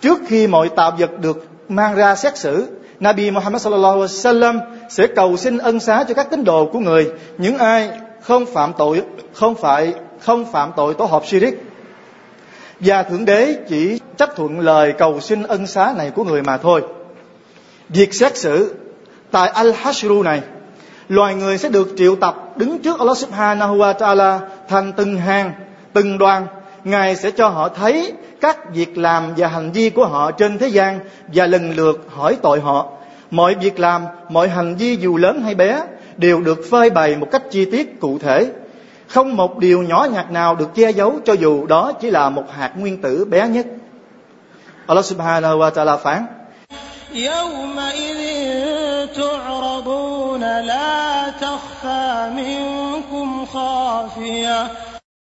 trước 0.00 0.18
khi 0.26 0.46
mọi 0.46 0.68
tạo 0.68 0.92
vật 0.98 1.10
được 1.20 1.46
mang 1.68 1.94
ra 1.94 2.14
xét 2.14 2.38
xử. 2.38 2.66
Nabi 3.00 3.30
Muhammad 3.30 3.62
sallallahu 3.62 4.00
alaihi 4.00 4.12
wasallam 4.12 4.60
sẽ 4.88 5.06
cầu 5.06 5.36
xin 5.36 5.58
ân 5.58 5.80
xá 5.80 6.04
cho 6.08 6.14
các 6.14 6.30
tín 6.30 6.44
đồ 6.44 6.68
của 6.72 6.78
người. 6.78 7.10
Những 7.38 7.58
ai 7.58 7.90
không 8.22 8.46
phạm 8.46 8.72
tội, 8.78 9.02
không 9.32 9.54
phải, 9.54 9.94
không 10.20 10.44
phạm 10.52 10.72
tội 10.76 10.94
tổ 10.94 11.04
hợp 11.04 11.26
shirik 11.26 11.69
và 12.80 13.02
thượng 13.02 13.24
đế 13.24 13.56
chỉ 13.68 14.00
chấp 14.16 14.36
thuận 14.36 14.60
lời 14.60 14.92
cầu 14.92 15.20
xin 15.20 15.42
ân 15.42 15.66
xá 15.66 15.94
này 15.96 16.10
của 16.10 16.24
người 16.24 16.42
mà 16.42 16.56
thôi. 16.56 16.82
Việc 17.88 18.14
xét 18.14 18.36
xử 18.36 18.74
tại 19.30 19.48
al 19.48 19.72
hashru 19.72 20.22
này, 20.22 20.40
loài 21.08 21.34
người 21.34 21.58
sẽ 21.58 21.68
được 21.68 21.88
triệu 21.96 22.16
tập 22.16 22.36
đứng 22.56 22.78
trước 22.78 22.98
Allah 22.98 23.16
subhanahu 23.16 23.76
wa 23.76 23.94
ta'ala 23.94 24.38
thành 24.68 24.92
từng 24.92 25.16
hàng, 25.16 25.52
từng 25.92 26.18
đoàn. 26.18 26.46
Ngài 26.84 27.16
sẽ 27.16 27.30
cho 27.30 27.48
họ 27.48 27.68
thấy 27.68 28.12
các 28.40 28.74
việc 28.74 28.98
làm 28.98 29.34
và 29.36 29.48
hành 29.48 29.72
vi 29.72 29.90
của 29.90 30.06
họ 30.06 30.30
trên 30.30 30.58
thế 30.58 30.68
gian 30.68 31.00
và 31.34 31.46
lần 31.46 31.70
lượt 31.70 32.06
hỏi 32.08 32.36
tội 32.42 32.60
họ. 32.60 32.86
Mọi 33.30 33.54
việc 33.54 33.80
làm, 33.80 34.02
mọi 34.28 34.48
hành 34.48 34.74
vi 34.74 34.96
dù 34.96 35.16
lớn 35.16 35.42
hay 35.42 35.54
bé 35.54 35.82
đều 36.16 36.40
được 36.40 36.60
phơi 36.70 36.90
bày 36.90 37.16
một 37.16 37.28
cách 37.30 37.42
chi 37.50 37.64
tiết 37.64 38.00
cụ 38.00 38.18
thể. 38.18 38.46
Không 39.10 39.36
một 39.36 39.58
điều 39.58 39.82
nhỏ 39.82 40.06
nhặt 40.12 40.30
nào 40.30 40.56
được 40.56 40.74
che 40.74 40.90
giấu 40.90 41.18
cho 41.24 41.32
dù 41.32 41.66
đó 41.66 41.92
chỉ 42.00 42.10
là 42.10 42.30
một 42.30 42.44
hạt 42.50 42.72
nguyên 42.76 43.02
tử 43.02 43.24
bé 43.24 43.48
nhất. 43.48 43.66
Allah 44.86 45.04
subhanahu 45.04 45.58
wa 45.58 45.70
ta'ala 45.70 45.96
phán. 45.96 46.26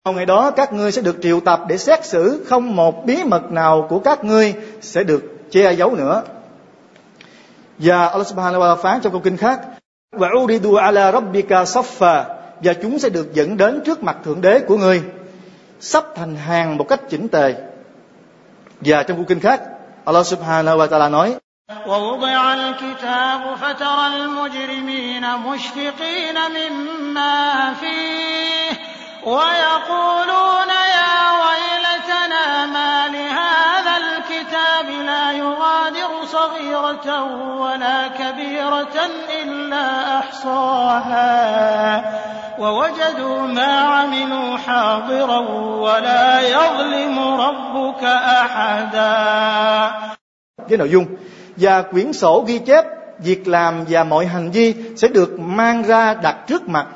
Hôm 0.05 0.15
ngày 0.15 0.25
đó 0.25 0.51
các 0.51 0.73
ngươi 0.73 0.91
sẽ 0.91 1.01
được 1.01 1.15
triệu 1.21 1.39
tập 1.39 1.61
để 1.67 1.77
xét 1.77 2.05
xử 2.05 2.45
không 2.49 2.75
một 2.75 3.05
bí 3.05 3.23
mật 3.23 3.51
nào 3.51 3.87
của 3.89 3.99
các 3.99 4.23
ngươi 4.23 4.53
sẽ 4.81 5.03
được 5.03 5.23
che 5.51 5.73
giấu 5.73 5.95
nữa. 5.95 6.23
Và 7.77 8.07
Allah 8.07 8.27
subhanahu 8.27 8.61
wa 8.61 8.75
ta'ala 8.75 8.81
phán 8.81 9.01
trong 9.01 9.11
câu 9.11 9.21
kinh 9.21 9.37
khác. 9.37 9.59
Và 10.11 10.29
uridu 10.43 10.75
ala 10.75 11.11
rabbika 11.11 11.63
saffa 11.63 12.36
và 12.60 12.72
chúng 12.74 12.98
sẽ 12.98 13.08
được 13.08 13.34
dẫn 13.34 13.56
đến 13.56 13.80
trước 13.84 14.02
mặt 14.02 14.16
thượng 14.24 14.40
đế 14.40 14.60
của 14.60 14.76
ngươi 14.76 15.02
sắp 15.80 16.04
thành 16.14 16.36
hàng 16.36 16.76
một 16.76 16.88
cách 16.88 17.00
chỉnh 17.08 17.28
tề 17.28 17.54
và 18.80 19.02
trong 19.02 19.16
câu 19.16 19.24
kinh 19.28 19.40
khác 19.40 19.60
Allah 20.04 20.26
subhanahu 20.26 20.78
wa 20.78 20.88
ta'ala 20.88 21.08
nói 21.10 21.36
ووضع 21.86 22.54
الكتاب 22.54 23.54
فترى 23.62 24.06
المجرمين 24.06 25.24
مشفقين 25.36 26.36
مما 26.56 27.72
فيه 27.80 28.70
ويقولون 29.24 30.68
يا 30.68 31.16
ويلتنا 31.42 32.66
ما 32.66 33.08
لهذا 33.08 33.96
الكتاب 33.96 34.88
لا 34.90 35.32
يغادر 35.32 36.24
صغيرة 36.26 37.24
ولا 37.58 38.08
كبيرة 38.08 38.96
إلا 39.42 40.18
أحصاها 40.18 41.32
ووجدوا 42.58 43.40
ما 43.46 43.72
عملوا 43.94 44.56
حاضرا 44.56 45.40
ولا 45.84 46.40
يظلم 46.40 47.18
ربك 47.18 48.02
أحدا 48.04 49.12
với 50.68 50.78
nội 50.78 50.90
dung 50.90 51.06
và 51.56 51.82
quyển 51.82 52.12
sổ 52.12 52.44
ghi 52.46 52.58
chép 52.58 52.84
việc 53.18 53.48
làm 53.48 53.84
và 53.88 54.04
mọi 54.04 54.26
hành 54.26 54.50
vi 54.50 54.74
sẽ 54.96 55.08
được 55.08 55.40
mang 55.40 55.82
ra 55.82 56.14
đặt 56.14 56.36
trước 56.46 56.68
mặt 56.68 56.86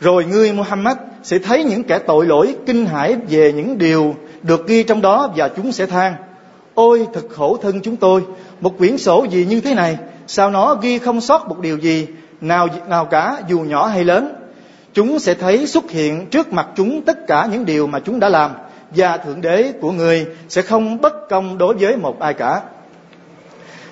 rồi 0.00 0.24
ngươi 0.24 0.52
Muhammad 0.52 0.96
sẽ 1.22 1.38
thấy 1.38 1.64
những 1.64 1.84
kẻ 1.84 1.98
tội 1.98 2.26
lỗi 2.26 2.56
kinh 2.66 2.86
hãi 2.86 3.16
về 3.28 3.52
những 3.52 3.78
điều 3.78 4.14
được 4.42 4.66
ghi 4.66 4.82
trong 4.82 5.02
đó 5.02 5.30
và 5.36 5.48
chúng 5.48 5.72
sẽ 5.72 5.86
than 5.86 6.14
ôi 6.74 7.06
thật 7.12 7.24
khổ 7.30 7.58
thân 7.62 7.80
chúng 7.80 7.96
tôi 7.96 8.24
một 8.60 8.78
quyển 8.78 8.98
sổ 8.98 9.26
gì 9.30 9.44
như 9.44 9.60
thế 9.60 9.74
này 9.74 9.98
sao 10.26 10.50
nó 10.50 10.74
ghi 10.74 10.98
không 10.98 11.20
sót 11.20 11.48
một 11.48 11.58
điều 11.60 11.78
gì 11.78 12.06
nào 12.40 12.68
nào 12.88 13.04
cả 13.04 13.36
dù 13.48 13.58
nhỏ 13.58 13.86
hay 13.86 14.04
lớn 14.04 14.34
Chúng 14.95 15.19
sẽ 15.19 15.33
thấy 15.33 15.67
xuất 15.67 15.91
hiện 15.91 16.27
trước 16.29 16.53
mặt 16.53 16.67
chúng 16.75 17.01
tất 17.01 17.27
cả 17.27 17.47
những 17.51 17.65
điều 17.65 17.87
mà 17.87 17.99
chúng 17.99 18.19
đã 18.19 18.29
làm, 18.29 18.51
và 18.91 19.17
thượng 19.17 19.41
đế 19.41 19.73
của 19.81 19.91
người 19.91 20.25
sẽ 20.49 20.61
không 20.61 21.01
bất 21.01 21.29
công 21.29 21.57
đối 21.57 21.75
với 21.75 21.97
một 21.97 22.19
ai 22.19 22.33
cả. 22.33 22.61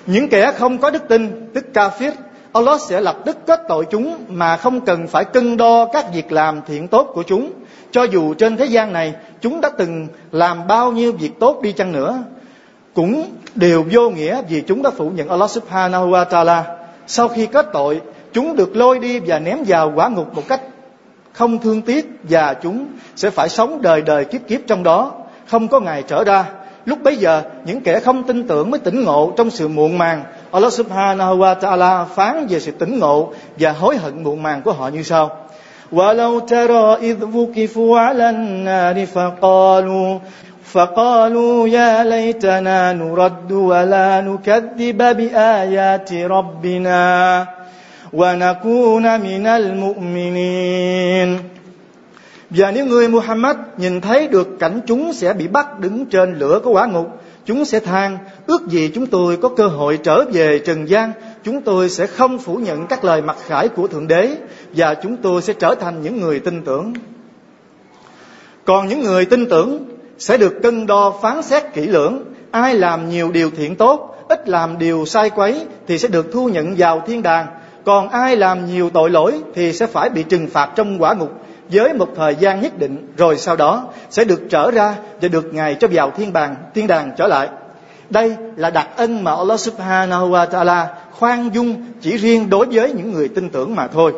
Những 0.06 0.28
kẻ 0.28 0.52
không 0.52 0.78
có 0.78 0.90
đức 0.90 1.08
tin, 1.08 1.50
tức 1.54 1.66
kafir 1.74 2.12
Allah 2.52 2.80
sẽ 2.80 3.00
lập 3.00 3.16
tức 3.24 3.36
kết 3.46 3.60
tội 3.68 3.86
chúng 3.90 4.24
mà 4.28 4.56
không 4.56 4.80
cần 4.80 5.06
phải 5.06 5.24
cân 5.24 5.56
đo 5.56 5.86
các 5.92 6.06
việc 6.14 6.32
làm 6.32 6.60
thiện 6.66 6.88
tốt 6.88 7.10
của 7.14 7.22
chúng. 7.22 7.52
Cho 7.90 8.02
dù 8.02 8.34
trên 8.34 8.56
thế 8.56 8.64
gian 8.64 8.92
này, 8.92 9.14
chúng 9.40 9.60
đã 9.60 9.70
từng 9.78 10.06
làm 10.32 10.66
bao 10.66 10.92
nhiêu 10.92 11.12
việc 11.12 11.32
tốt 11.40 11.60
đi 11.62 11.72
chăng 11.72 11.92
nữa, 11.92 12.18
cũng 12.94 13.30
đều 13.54 13.84
vô 13.90 14.10
nghĩa 14.10 14.42
vì 14.48 14.60
chúng 14.60 14.82
đã 14.82 14.90
phủ 14.90 15.10
nhận 15.10 15.28
Allah 15.28 15.50
subhanahu 15.50 16.10
wa 16.10 16.24
ta'ala. 16.26 16.62
Sau 17.06 17.28
khi 17.28 17.46
kết 17.46 17.66
tội, 17.72 18.00
chúng 18.32 18.56
được 18.56 18.76
lôi 18.76 18.98
đi 18.98 19.20
và 19.20 19.38
ném 19.38 19.58
vào 19.66 19.92
quả 19.96 20.08
ngục 20.08 20.34
một 20.34 20.42
cách 20.48 20.60
không 21.33 21.59
thương 21.59 21.81
tiếc 21.81 22.19
và 22.23 22.53
chúng 22.53 22.87
sẽ 23.15 23.29
phải 23.29 23.49
sống 23.49 23.81
đời 23.81 24.01
đời 24.01 24.25
kiếp 24.25 24.41
kiếp 24.47 24.59
trong 24.67 24.83
đó 24.83 25.11
không 25.47 25.67
có 25.67 25.79
ngày 25.79 26.03
trở 26.07 26.23
ra 26.23 26.45
lúc 26.85 27.03
bấy 27.03 27.15
giờ 27.15 27.41
những 27.65 27.81
kẻ 27.81 27.99
không 27.99 28.23
tin 28.23 28.47
tưởng 28.47 28.71
mới 28.71 28.79
tỉnh 28.79 29.03
ngộ 29.03 29.33
trong 29.37 29.49
sự 29.49 29.67
muộn 29.67 29.97
màng 29.97 30.23
Allah 30.51 30.73
subhanahu 30.73 31.37
wa 31.37 31.55
ta'ala 31.59 32.05
phán 32.05 32.47
về 32.47 32.59
sự 32.59 32.71
tỉnh 32.71 32.99
ngộ 32.99 33.33
và 33.59 33.71
hối 33.71 33.97
hận 33.97 34.23
muộn 34.23 34.43
màng 34.43 34.61
của 34.61 34.71
họ 34.71 34.87
như 34.87 35.03
sau 35.03 35.31
ولو 35.91 36.39
ترى 36.39 36.97
إذ 37.01 37.17
وقفوا 37.23 37.99
على 37.99 38.29
النار 38.29 39.05
فقالوا 39.05 40.19
فقالوا 40.73 41.67
يا 41.67 42.03
ليتنا 42.03 42.93
نرد 42.93 43.51
ولا 43.51 44.21
نكذب 44.21 44.97
بآيات 45.17 46.13
ربنا 46.13 47.45
ونكون 48.13 49.19
من 49.19 49.47
المؤمنين 49.47 51.39
Và 52.49 52.71
nếu 52.71 52.85
người 52.85 53.07
Muhammad 53.07 53.57
nhìn 53.77 54.01
thấy 54.01 54.27
được 54.27 54.47
cảnh 54.59 54.81
chúng 54.87 55.13
sẽ 55.13 55.33
bị 55.33 55.47
bắt 55.47 55.79
đứng 55.79 56.05
trên 56.05 56.35
lửa 56.39 56.59
của 56.63 56.71
quả 56.71 56.85
ngục, 56.85 57.07
chúng 57.45 57.65
sẽ 57.65 57.79
than, 57.79 58.17
ước 58.47 58.67
gì 58.67 58.91
chúng 58.95 59.05
tôi 59.05 59.37
có 59.37 59.49
cơ 59.49 59.67
hội 59.67 59.99
trở 60.03 60.25
về 60.33 60.59
trần 60.59 60.89
gian, 60.89 61.11
chúng 61.43 61.61
tôi 61.61 61.89
sẽ 61.89 62.07
không 62.07 62.39
phủ 62.39 62.55
nhận 62.55 62.87
các 62.87 63.03
lời 63.03 63.21
mặc 63.21 63.37
khải 63.45 63.67
của 63.67 63.87
Thượng 63.87 64.07
Đế 64.07 64.37
và 64.75 64.93
chúng 64.93 65.17
tôi 65.17 65.41
sẽ 65.41 65.53
trở 65.53 65.75
thành 65.75 66.01
những 66.01 66.21
người 66.21 66.39
tin 66.39 66.61
tưởng. 66.61 66.93
Còn 68.65 68.87
những 68.87 69.01
người 69.01 69.25
tin 69.25 69.49
tưởng 69.49 69.85
sẽ 70.17 70.37
được 70.37 70.53
cân 70.63 70.87
đo 70.87 71.13
phán 71.21 71.41
xét 71.41 71.63
kỹ 71.73 71.81
lưỡng, 71.81 72.23
ai 72.51 72.75
làm 72.75 73.09
nhiều 73.09 73.31
điều 73.31 73.49
thiện 73.57 73.75
tốt, 73.75 74.25
ít 74.29 74.49
làm 74.49 74.77
điều 74.77 75.05
sai 75.05 75.29
quấy 75.29 75.65
thì 75.87 75.97
sẽ 75.97 76.07
được 76.07 76.31
thu 76.31 76.47
nhận 76.47 76.75
vào 76.77 77.03
thiên 77.07 77.23
đàng, 77.23 77.47
còn 77.84 78.08
ai 78.08 78.36
làm 78.36 78.66
nhiều 78.66 78.90
tội 78.90 79.10
lỗi 79.10 79.42
thì 79.54 79.72
sẽ 79.72 79.86
phải 79.86 80.10
bị 80.10 80.22
trừng 80.22 80.48
phạt 80.48 80.70
trong 80.76 81.02
quả 81.02 81.14
ngục 81.14 81.32
với 81.70 81.92
một 81.92 82.08
thời 82.16 82.34
gian 82.34 82.60
nhất 82.60 82.78
định, 82.78 83.12
rồi 83.16 83.38
sau 83.38 83.56
đó 83.56 83.86
sẽ 84.10 84.24
được 84.24 84.42
trở 84.50 84.70
ra 84.70 84.96
và 85.22 85.28
được 85.28 85.54
ngài 85.54 85.74
cho 85.74 85.88
vào 85.92 86.10
thiên 86.10 86.32
bàn, 86.32 86.56
thiên 86.74 86.86
đàng 86.86 87.10
trở 87.16 87.26
lại. 87.26 87.48
Đây 88.10 88.36
là 88.56 88.70
đặc 88.70 88.88
ân 88.96 89.24
mà 89.24 89.34
Allah 89.34 89.60
subhanahu 89.60 90.30
wa 90.30 90.48
ta'ala 90.48 90.86
khoan 91.10 91.50
dung 91.54 91.86
chỉ 92.00 92.16
riêng 92.16 92.50
đối 92.50 92.66
với 92.66 92.92
những 92.92 93.12
người 93.12 93.28
tin 93.28 93.48
tưởng 93.48 93.74
mà 93.74 93.86
thôi. 93.86 94.12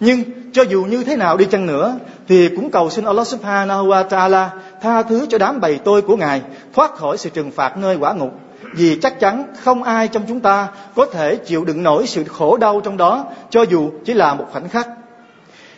Nhưng 0.00 0.22
cho 0.52 0.62
dù 0.62 0.84
như 0.84 1.04
thế 1.04 1.16
nào 1.16 1.36
đi 1.36 1.44
chăng 1.44 1.66
nữa, 1.66 1.94
thì 2.28 2.48
cũng 2.48 2.70
cầu 2.70 2.90
xin 2.90 3.04
Allah 3.04 3.26
subhanahu 3.26 3.86
wa 3.86 4.08
ta'ala 4.08 4.48
tha 4.82 5.02
thứ 5.02 5.26
cho 5.28 5.38
đám 5.38 5.60
bầy 5.60 5.78
tôi 5.84 6.02
của 6.02 6.16
ngài, 6.16 6.42
thoát 6.74 6.94
khỏi 6.94 7.18
sự 7.18 7.30
trừng 7.30 7.50
phạt 7.50 7.76
nơi 7.76 7.96
quả 7.96 8.12
ngục 8.12 8.32
vì 8.74 8.98
chắc 9.02 9.20
chắn 9.20 9.44
không 9.62 9.82
ai 9.82 10.08
trong 10.08 10.22
chúng 10.28 10.40
ta 10.40 10.68
có 10.94 11.06
thể 11.06 11.36
chịu 11.36 11.64
đựng 11.64 11.82
nổi 11.82 12.06
sự 12.06 12.24
khổ 12.24 12.56
đau 12.56 12.80
trong 12.80 12.96
đó 12.96 13.24
cho 13.50 13.62
dù 13.62 13.90
chỉ 14.04 14.14
là 14.14 14.34
một 14.34 14.46
khoảnh 14.52 14.68
khắc 14.68 14.88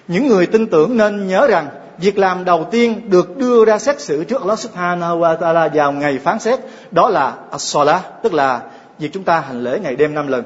những 0.09 0.27
người 0.27 0.47
tin 0.47 0.67
tưởng 0.67 0.97
nên 0.97 1.27
nhớ 1.27 1.47
rằng 1.47 1.69
việc 1.99 2.19
làm 2.19 2.45
đầu 2.45 2.69
tiên 2.71 3.11
được 3.11 3.37
đưa 3.37 3.65
ra 3.65 3.79
xét 3.79 4.01
xử 4.01 4.25
trước 4.25 4.41
Allah 4.41 4.59
Subhanahu 4.59 5.21
wa 5.21 5.37
Taala 5.37 5.69
vào 5.75 5.93
ngày 5.93 6.19
phán 6.19 6.39
xét 6.39 6.61
đó 6.91 7.09
là 7.09 7.35
as-salah, 7.51 7.99
tức 8.23 8.35
là 8.35 8.61
việc 8.99 9.11
chúng 9.12 9.25
ta 9.25 9.41
hành 9.41 9.65
lễ 9.65 9.79
ngày 9.83 9.97
đêm 9.97 10.15
năm 10.15 10.29
lần. 10.29 10.45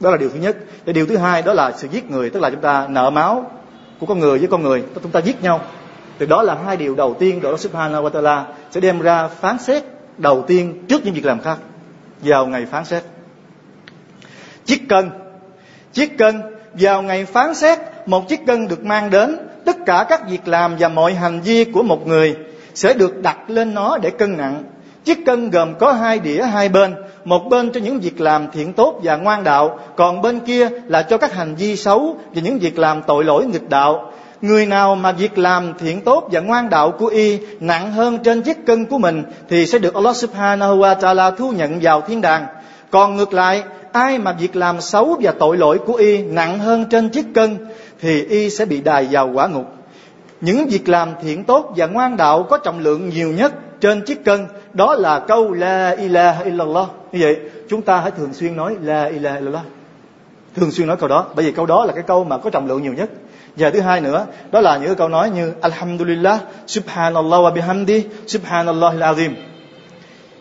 Đó 0.00 0.10
là 0.10 0.16
điều 0.16 0.28
thứ 0.28 0.38
nhất. 0.38 0.56
Và 0.86 0.92
điều 0.92 1.06
thứ 1.06 1.16
hai 1.16 1.42
đó 1.42 1.52
là 1.52 1.72
sự 1.76 1.88
giết 1.90 2.10
người, 2.10 2.30
tức 2.30 2.40
là 2.40 2.50
chúng 2.50 2.60
ta 2.60 2.86
nợ 2.88 3.10
máu 3.10 3.50
của 4.00 4.06
con 4.06 4.18
người 4.18 4.38
với 4.38 4.48
con 4.48 4.62
người, 4.62 4.82
tức 4.94 5.00
chúng 5.02 5.12
ta 5.12 5.20
giết 5.20 5.42
nhau. 5.42 5.60
Từ 6.18 6.26
đó 6.26 6.42
là 6.42 6.56
hai 6.66 6.76
điều 6.76 6.94
đầu 6.94 7.16
tiên 7.18 7.40
đó 7.40 7.48
Allah 7.48 7.60
Subhanahu 7.60 8.04
wa 8.04 8.08
Taala 8.08 8.46
sẽ 8.70 8.80
đem 8.80 9.00
ra 9.00 9.28
phán 9.28 9.58
xét 9.58 9.82
đầu 10.18 10.44
tiên 10.46 10.84
trước 10.88 11.04
những 11.04 11.14
việc 11.14 11.24
làm 11.24 11.40
khác 11.40 11.58
vào 12.20 12.46
ngày 12.46 12.66
phán 12.66 12.84
xét. 12.84 13.02
Chiếc 14.64 14.88
cân 14.88 15.10
chiếc 15.96 16.18
cân, 16.18 16.42
vào 16.74 17.02
ngày 17.02 17.24
phán 17.24 17.54
xét, 17.54 17.78
một 18.06 18.28
chiếc 18.28 18.46
cân 18.46 18.68
được 18.68 18.84
mang 18.84 19.10
đến, 19.10 19.36
tất 19.64 19.76
cả 19.86 20.06
các 20.08 20.30
việc 20.30 20.48
làm 20.48 20.76
và 20.78 20.88
mọi 20.88 21.14
hành 21.14 21.40
vi 21.40 21.64
của 21.64 21.82
một 21.82 22.06
người 22.06 22.36
sẽ 22.74 22.94
được 22.94 23.22
đặt 23.22 23.50
lên 23.50 23.74
nó 23.74 23.98
để 23.98 24.10
cân 24.10 24.36
nặng. 24.36 24.62
Chiếc 25.04 25.26
cân 25.26 25.50
gồm 25.50 25.74
có 25.78 25.92
hai 25.92 26.18
đĩa 26.18 26.42
hai 26.42 26.68
bên, 26.68 26.94
một 27.24 27.48
bên 27.50 27.72
cho 27.72 27.80
những 27.80 28.00
việc 28.00 28.20
làm 28.20 28.50
thiện 28.50 28.72
tốt 28.72 29.00
và 29.02 29.16
ngoan 29.16 29.44
đạo, 29.44 29.78
còn 29.96 30.22
bên 30.22 30.40
kia 30.40 30.68
là 30.86 31.02
cho 31.02 31.18
các 31.18 31.32
hành 31.32 31.54
vi 31.54 31.76
xấu 31.76 32.16
và 32.34 32.42
những 32.42 32.58
việc 32.58 32.78
làm 32.78 33.02
tội 33.02 33.24
lỗi 33.24 33.46
nghịch 33.46 33.68
đạo 33.68 34.12
người 34.42 34.66
nào 34.66 34.94
mà 34.94 35.12
việc 35.12 35.38
làm 35.38 35.72
thiện 35.78 36.00
tốt 36.00 36.28
và 36.32 36.40
ngoan 36.40 36.70
đạo 36.70 36.90
của 36.90 37.06
y, 37.06 37.38
nặng 37.60 37.92
hơn 37.92 38.18
trên 38.24 38.42
chiếc 38.42 38.66
cân 38.66 38.84
của 38.84 38.98
mình, 38.98 39.22
thì 39.48 39.66
sẽ 39.66 39.78
được 39.78 39.94
Allah 39.94 40.16
Subhanahu 40.16 40.76
wa 40.76 40.94
Taala 40.94 41.30
thu 41.30 41.50
nhận 41.50 41.78
vào 41.82 42.00
thiên 42.00 42.20
đàng. 42.20 42.46
Còn 42.90 43.16
ngược 43.16 43.32
lại, 43.32 43.62
ai 43.92 44.18
mà 44.18 44.32
việc 44.32 44.56
làm 44.56 44.80
xấu 44.80 45.16
và 45.22 45.32
tội 45.38 45.56
lỗi 45.56 45.78
của 45.86 45.94
y 45.94 46.18
nặng 46.22 46.58
hơn 46.58 46.84
trên 46.90 47.08
chiếc 47.08 47.26
cân, 47.34 47.56
thì 48.00 48.22
y 48.22 48.50
sẽ 48.50 48.64
bị 48.64 48.80
đài 48.80 49.08
vào 49.10 49.30
quả 49.34 49.46
ngục. 49.46 49.66
Những 50.40 50.66
việc 50.66 50.88
làm 50.88 51.08
thiện 51.22 51.44
tốt 51.44 51.72
và 51.76 51.86
ngoan 51.86 52.16
đạo 52.16 52.42
có 52.42 52.58
trọng 52.58 52.78
lượng 52.78 53.08
nhiều 53.08 53.32
nhất 53.32 53.54
trên 53.80 54.04
chiếc 54.04 54.24
cân, 54.24 54.46
đó 54.72 54.94
là 54.94 55.20
câu 55.20 55.52
la 55.52 55.90
ilaha 55.90 56.44
illallah. 56.44 56.88
Như 57.12 57.18
vậy, 57.22 57.36
chúng 57.68 57.82
ta 57.82 58.00
hãy 58.00 58.10
thường 58.10 58.34
xuyên 58.34 58.56
nói 58.56 58.76
la 58.82 59.04
ilaha 59.04 59.36
illallah. 59.36 59.64
Thường 60.56 60.70
xuyên 60.70 60.88
nói 60.88 60.96
câu 60.96 61.08
đó, 61.08 61.26
bởi 61.34 61.44
vì 61.44 61.52
câu 61.52 61.66
đó 61.66 61.84
là 61.84 61.92
cái 61.92 62.02
câu 62.06 62.24
mà 62.24 62.38
có 62.38 62.50
trọng 62.50 62.66
lượng 62.66 62.82
nhiều 62.82 62.92
nhất 62.92 63.10
và 63.56 63.70
thứ 63.70 63.80
hai 63.80 64.00
nữa, 64.00 64.26
đó 64.50 64.60
là 64.60 64.78
những 64.78 64.94
câu 64.94 65.08
nói 65.08 65.30
như 65.30 65.52
alhamdulillah, 65.60 66.40
subhanallah 66.66 67.40
wa 67.40 67.52
bihamdi 67.52 68.04
subhanallah 68.26 68.94
azim. 68.94 69.30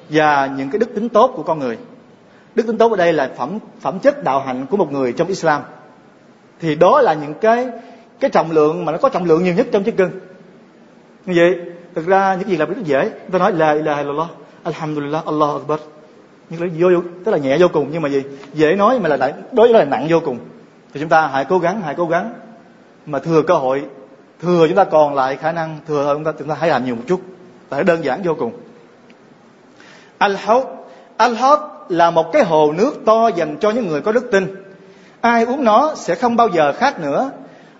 Và 0.10 0.50
những 0.58 0.70
cái 0.70 0.80
đức 0.80 0.96
tính 0.96 1.10
tốt 1.10 1.34
của 1.36 1.44
con 1.44 1.60
người. 1.60 1.78
Đức 2.56 2.68
tính 2.68 2.78
tốt 2.78 2.92
ở 2.92 2.98
đây 2.98 3.14
là 3.14 3.30
phẩm 3.38 3.60
phẩm 3.82 4.00
chất 4.00 4.24
đạo 4.24 4.40
hạnh 4.40 4.66
của 4.70 4.78
một 4.78 4.92
người 4.92 5.14
trong 5.14 5.28
Islam. 5.28 5.62
Thì 6.62 6.76
đó 6.76 7.02
là 7.02 7.14
những 7.14 7.34
cái 7.34 7.68
cái 8.20 8.30
trọng 8.30 8.52
lượng 8.52 8.86
mà 8.86 8.92
nó 8.92 8.98
có 8.98 9.10
trọng 9.10 9.26
lượng 9.26 9.44
nhiều 9.44 9.54
nhất 9.54 9.68
trong 9.72 9.84
chiếc 9.84 9.98
cân 9.98 10.10
như 11.26 11.34
vậy, 11.36 11.56
thực 11.96 12.08
ra 12.08 12.36
những 12.36 12.50
gì 12.50 12.58
làm 12.58 12.70
rất 12.70 12.84
dễ. 12.84 13.10
Ta 13.32 13.40
nói 13.40 13.52
là 13.52 13.72
ilaha 13.72 14.02
illallah, 14.02 14.30
alhamdulillah 14.64 15.26
allah 15.26 15.50
akbar. 15.54 15.80
Nhưng 16.50 16.62
là 16.62 16.68
vô, 16.80 17.02
tức 17.26 17.32
là 17.32 17.38
nhẹ 17.38 17.58
vô 17.58 17.68
cùng, 17.74 17.90
nhưng 17.92 18.02
mà 18.02 18.10
gì? 18.10 18.24
Dễ 18.54 18.76
nói 18.76 19.00
mà 19.00 19.10
là 19.10 19.34
đối 19.52 19.68
với 19.68 19.80
là 19.80 19.86
nặng 19.86 20.08
vô 20.10 20.20
cùng. 20.26 20.40
Thì 20.94 21.00
chúng 21.00 21.10
ta 21.10 21.28
hãy 21.28 21.46
cố 21.46 21.60
gắng, 21.60 21.82
hãy 21.82 21.96
cố 21.98 22.06
gắng 22.06 22.34
mà 23.06 23.20
thừa 23.20 23.42
cơ 23.42 23.54
hội, 23.54 23.86
thừa 24.42 24.66
chúng 24.68 24.78
ta 24.78 24.84
còn 24.84 25.16
lại 25.16 25.36
khả 25.36 25.52
năng, 25.52 25.80
thừa 25.88 26.14
chúng 26.14 26.24
ta 26.24 26.32
chúng 26.40 26.48
ta 26.48 26.56
hãy 26.60 26.70
làm 26.70 26.86
nhiều 26.86 26.96
một 26.96 27.02
chút. 27.08 27.22
Tại 27.70 27.84
đơn 27.84 28.04
giản 28.04 28.22
vô 28.24 28.34
cùng. 28.40 28.52
Al 30.18 30.36
haut 30.36 30.64
al 31.18 31.36
haut 31.36 31.60
là 31.90 32.12
một 32.12 32.32
cái 32.34 32.44
hồ 32.44 32.72
nước 32.78 32.94
to 33.06 33.28
dành 33.28 33.58
cho 33.58 33.72
những 33.72 33.88
người 33.88 34.02
có 34.02 34.12
đức 34.12 34.32
tin. 34.32 34.56
Ai 35.22 35.46
uống 35.46 35.64
nó 35.64 35.96
sẽ 35.96 36.16
không 36.16 36.36
bao 36.36 36.48
giờ 36.48 36.74
khát 36.74 37.00
nữa. 37.00 37.32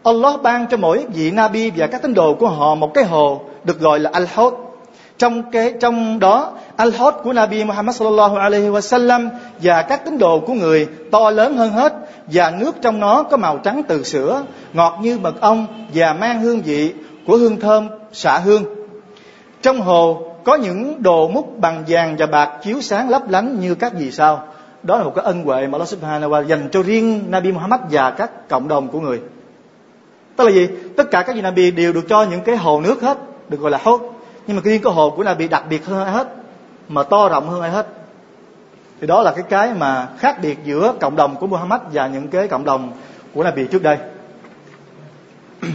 Allah 0.04 0.42
ban 0.42 0.68
cho 0.68 0.78
mỗi 0.78 1.06
vị 1.14 1.32
Nabi 1.32 1.72
và 1.76 1.88
các 1.88 2.02
tín 2.02 2.14
đồ 2.14 2.34
của 2.34 2.48
họ 2.48 2.76
một 2.76 2.94
cái 2.94 3.04
hồ 3.04 3.42
được 3.64 3.80
gọi 3.80 4.00
là 4.00 4.10
Al-Hawd. 4.10 4.65
Trong 5.18 5.52
cái 5.52 5.74
trong 5.80 6.20
đó 6.20 6.52
al 6.76 6.90
hot 6.98 7.16
của 7.24 7.34
Nabi 7.34 7.64
Muhammad 7.64 7.96
sallallahu 7.96 8.36
alaihi 8.36 8.68
wasallam 8.68 9.30
và 9.62 9.82
các 9.82 10.06
tín 10.06 10.18
đồ 10.18 10.40
của 10.40 10.54
người 10.54 10.88
to 11.12 11.30
lớn 11.30 11.58
hơn 11.58 11.72
hết 11.72 11.94
và 12.28 12.52
nước 12.60 12.76
trong 12.82 13.00
nó 13.00 13.24
có 13.24 13.38
màu 13.38 13.58
trắng 13.58 13.82
từ 13.88 14.04
sữa, 14.04 14.44
ngọt 14.74 15.00
như 15.02 15.18
mật 15.18 15.42
ong 15.42 15.68
và 15.94 16.14
mang 16.14 16.42
hương 16.42 16.62
vị 16.62 16.94
của 17.28 17.38
hương 17.38 17.60
thơm 17.60 17.88
xạ 18.12 18.38
hương. 18.38 18.64
Trong 19.62 19.82
hồ 19.82 20.32
có 20.44 20.56
những 20.56 21.04
đồ 21.04 21.28
múc 21.28 21.60
bằng 21.60 21.84
vàng 21.88 22.16
và 22.20 22.26
bạc 22.26 22.50
chiếu 22.64 22.82
sáng 22.82 23.10
lấp 23.10 23.30
lánh 23.30 23.60
như 23.60 23.76
các 23.76 23.94
vì 24.00 24.12
sao. 24.12 24.44
Đó 24.84 24.98
là 24.98 25.04
một 25.04 25.12
cái 25.16 25.26
ân 25.26 25.44
huệ 25.44 25.68
mà 25.68 25.72
Allah 25.72 25.88
Subhanahu 25.88 26.32
wa 26.32 26.44
dành 26.44 26.70
cho 26.72 26.84
riêng 26.84 27.26
Nabi 27.30 27.52
Muhammad 27.52 27.80
và 27.92 28.12
các 28.12 28.50
cộng 28.50 28.68
đồng 28.68 28.88
của 28.88 29.00
người. 29.00 29.22
Tức 30.36 30.46
là 30.46 30.52
gì? 30.52 30.68
Tất 30.98 31.12
cả 31.12 31.24
các 31.24 31.36
vị 31.36 31.42
Nabi 31.42 31.72
đều 31.72 31.94
được 31.94 32.10
cho 32.10 32.24
những 32.24 32.42
cái 32.42 32.56
hồ 32.56 32.82
nước 32.82 33.02
hết, 33.02 33.18
được 33.50 33.60
gọi 33.60 33.72
là 33.72 33.80
hốt. 33.84 34.15
Nhưng 34.48 34.56
mà 34.58 34.62
riêng 34.66 34.82
cái 34.84 34.94
hội 34.94 35.12
của 35.16 35.24
Nabi 35.24 35.48
đặc 35.48 35.64
biệt 35.70 35.86
hơn 35.86 36.04
ai 36.04 36.14
hết, 36.14 36.28
mà 36.88 37.04
to 37.04 37.30
rộng 37.30 37.50
hơn 37.50 37.62
ai 37.62 37.72
hết. 37.72 37.88
Thì 39.02 39.08
đó 39.08 39.22
là 39.22 39.32
cái 39.32 39.44
cái 39.50 39.74
mà 39.74 40.08
khác 40.18 40.42
biệt 40.42 40.58
giữa 40.64 40.94
cộng 41.00 41.16
đồng 41.16 41.36
của 41.36 41.48
Muhammad 41.48 41.82
và 41.94 42.08
những 42.08 42.28
cái 42.28 42.48
cộng 42.48 42.66
đồng 42.66 42.92
của 43.34 43.44
Nabi 43.44 43.68
trước 43.68 43.84
đây. 43.84 43.98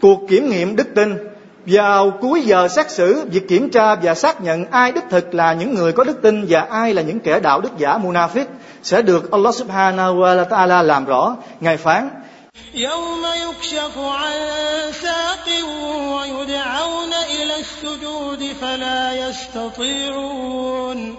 Cuộc 0.00 0.20
kiểm 0.28 0.48
nghiệm 0.48 0.76
đức 0.76 0.88
tin 0.94 1.16
vào 1.66 2.10
cuối 2.10 2.42
giờ 2.42 2.68
xét 2.68 2.90
xử, 2.90 3.28
việc 3.30 3.48
kiểm 3.48 3.70
tra 3.70 3.94
và 3.94 4.14
xác 4.14 4.40
nhận 4.40 4.64
ai 4.64 4.92
đích 4.92 5.04
thực 5.10 5.34
là 5.34 5.52
những 5.52 5.74
người 5.74 5.92
có 5.92 6.04
đức 6.04 6.22
tin 6.22 6.44
và 6.48 6.60
ai 6.60 6.94
là 6.94 7.02
những 7.02 7.20
kẻ 7.20 7.40
đạo 7.40 7.60
đức 7.60 7.78
giả 7.78 7.98
munafik 7.98 8.44
sẽ 8.82 9.02
được 9.02 9.30
Allah 9.30 9.54
Subhanahu 9.54 10.14
wa 10.14 10.44
Taala 10.44 10.82
làm 10.82 11.04
rõ. 11.04 11.36
Ngài 11.60 11.76
phán: 11.76 12.08
يوم 12.77 13.23
يكشف 13.45 13.97
عن 13.97 14.33
ساق 14.93 15.47
ويدعون 16.13 17.13
إلى 17.13 17.59
السجود 17.59 18.41
فلا 18.61 19.13
يستطيعون 19.13 21.15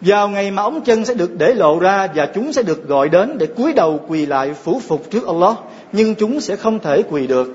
Vào 0.00 0.28
ngày 0.28 0.50
mà 0.50 0.62
ống 0.62 0.80
chân 0.80 1.04
sẽ 1.04 1.14
được 1.14 1.30
để 1.38 1.54
lộ 1.54 1.78
ra 1.78 2.08
và 2.14 2.26
chúng 2.34 2.52
sẽ 2.52 2.62
được 2.62 2.88
gọi 2.88 3.08
đến 3.08 3.38
để 3.38 3.46
cúi 3.46 3.72
đầu 3.72 4.00
quỳ 4.08 4.26
lại 4.26 4.54
phủ 4.64 4.80
phục 4.88 5.10
trước 5.10 5.26
Allah, 5.26 5.56
nhưng 5.92 6.14
chúng 6.14 6.40
sẽ 6.40 6.56
không 6.56 6.78
thể 6.78 7.02
quỳ 7.10 7.26
được. 7.26 7.54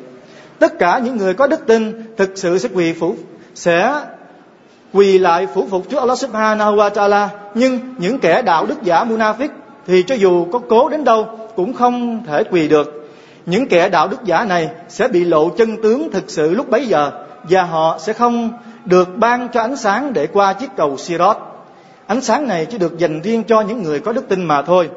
Tất 0.60 0.80
cả 0.80 1.00
những 1.04 1.18
người 1.18 1.34
có 1.34 1.48
đức 1.48 1.68
tin 1.68 2.14
thực 2.18 2.32
sự 2.36 2.58
sẽ 2.58 2.70
quỳ 2.74 2.94
phủ 2.94 3.16
sẽ 3.56 4.02
quỳ 4.94 5.18
lại 5.18 5.48
phủ 5.54 5.68
phục 5.70 5.90
trước 5.90 5.98
Allah 5.98 6.18
Subhanahu 6.18 6.76
wa 6.76 6.90
Taala, 6.90 7.30
nhưng 7.56 7.80
những 7.98 8.20
kẻ 8.20 8.42
đạo 8.42 8.66
đức 8.66 8.84
giả 8.84 9.06
munafik 9.06 9.50
thì 9.88 10.04
cho 10.04 10.16
dù 10.16 10.46
có 10.52 10.60
cố 10.70 10.90
đến 10.90 11.04
đâu 11.04 11.28
cũng 11.56 11.74
không 11.74 12.24
thể 12.28 12.44
quỳ 12.44 12.68
được 12.68 12.95
những 13.47 13.69
kẻ 13.69 13.89
đạo 13.89 14.09
đức 14.09 14.25
giả 14.25 14.45
này 14.45 14.71
sẽ 14.89 15.09
bị 15.09 15.25
lộ 15.25 15.49
chân 15.49 15.83
tướng 15.83 16.11
thực 16.11 16.31
sự 16.31 16.55
lúc 16.55 16.71
bấy 16.71 16.87
giờ, 16.87 17.11
và 17.43 17.63
họ 17.63 17.99
sẽ 17.99 18.13
không 18.13 18.51
được 18.85 19.17
ban 19.17 19.49
cho 19.49 19.61
ánh 19.61 19.77
sáng 19.77 20.13
để 20.13 20.27
qua 20.27 20.53
chiếc 20.53 20.71
cầu 20.77 20.97
sirot. 20.97 21.37
Ánh 22.07 22.21
sáng 22.21 22.49
này 22.49 22.67
chỉ 22.67 22.79
được 22.79 22.99
dành 22.99 23.21
riêng 23.21 23.45
cho 23.45 23.61
những 23.61 23.83
người 23.83 24.01
có 24.01 24.13
đức 24.13 24.29
tin 24.29 24.45
mà 24.45 24.63
thôi. 24.63 24.91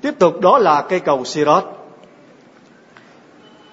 Tiếp 0.00 0.18
tục, 0.18 0.40
đó 0.40 0.58
là 0.58 0.82
cây 0.82 1.00
cầu 1.00 1.24
sirot. 1.24 1.64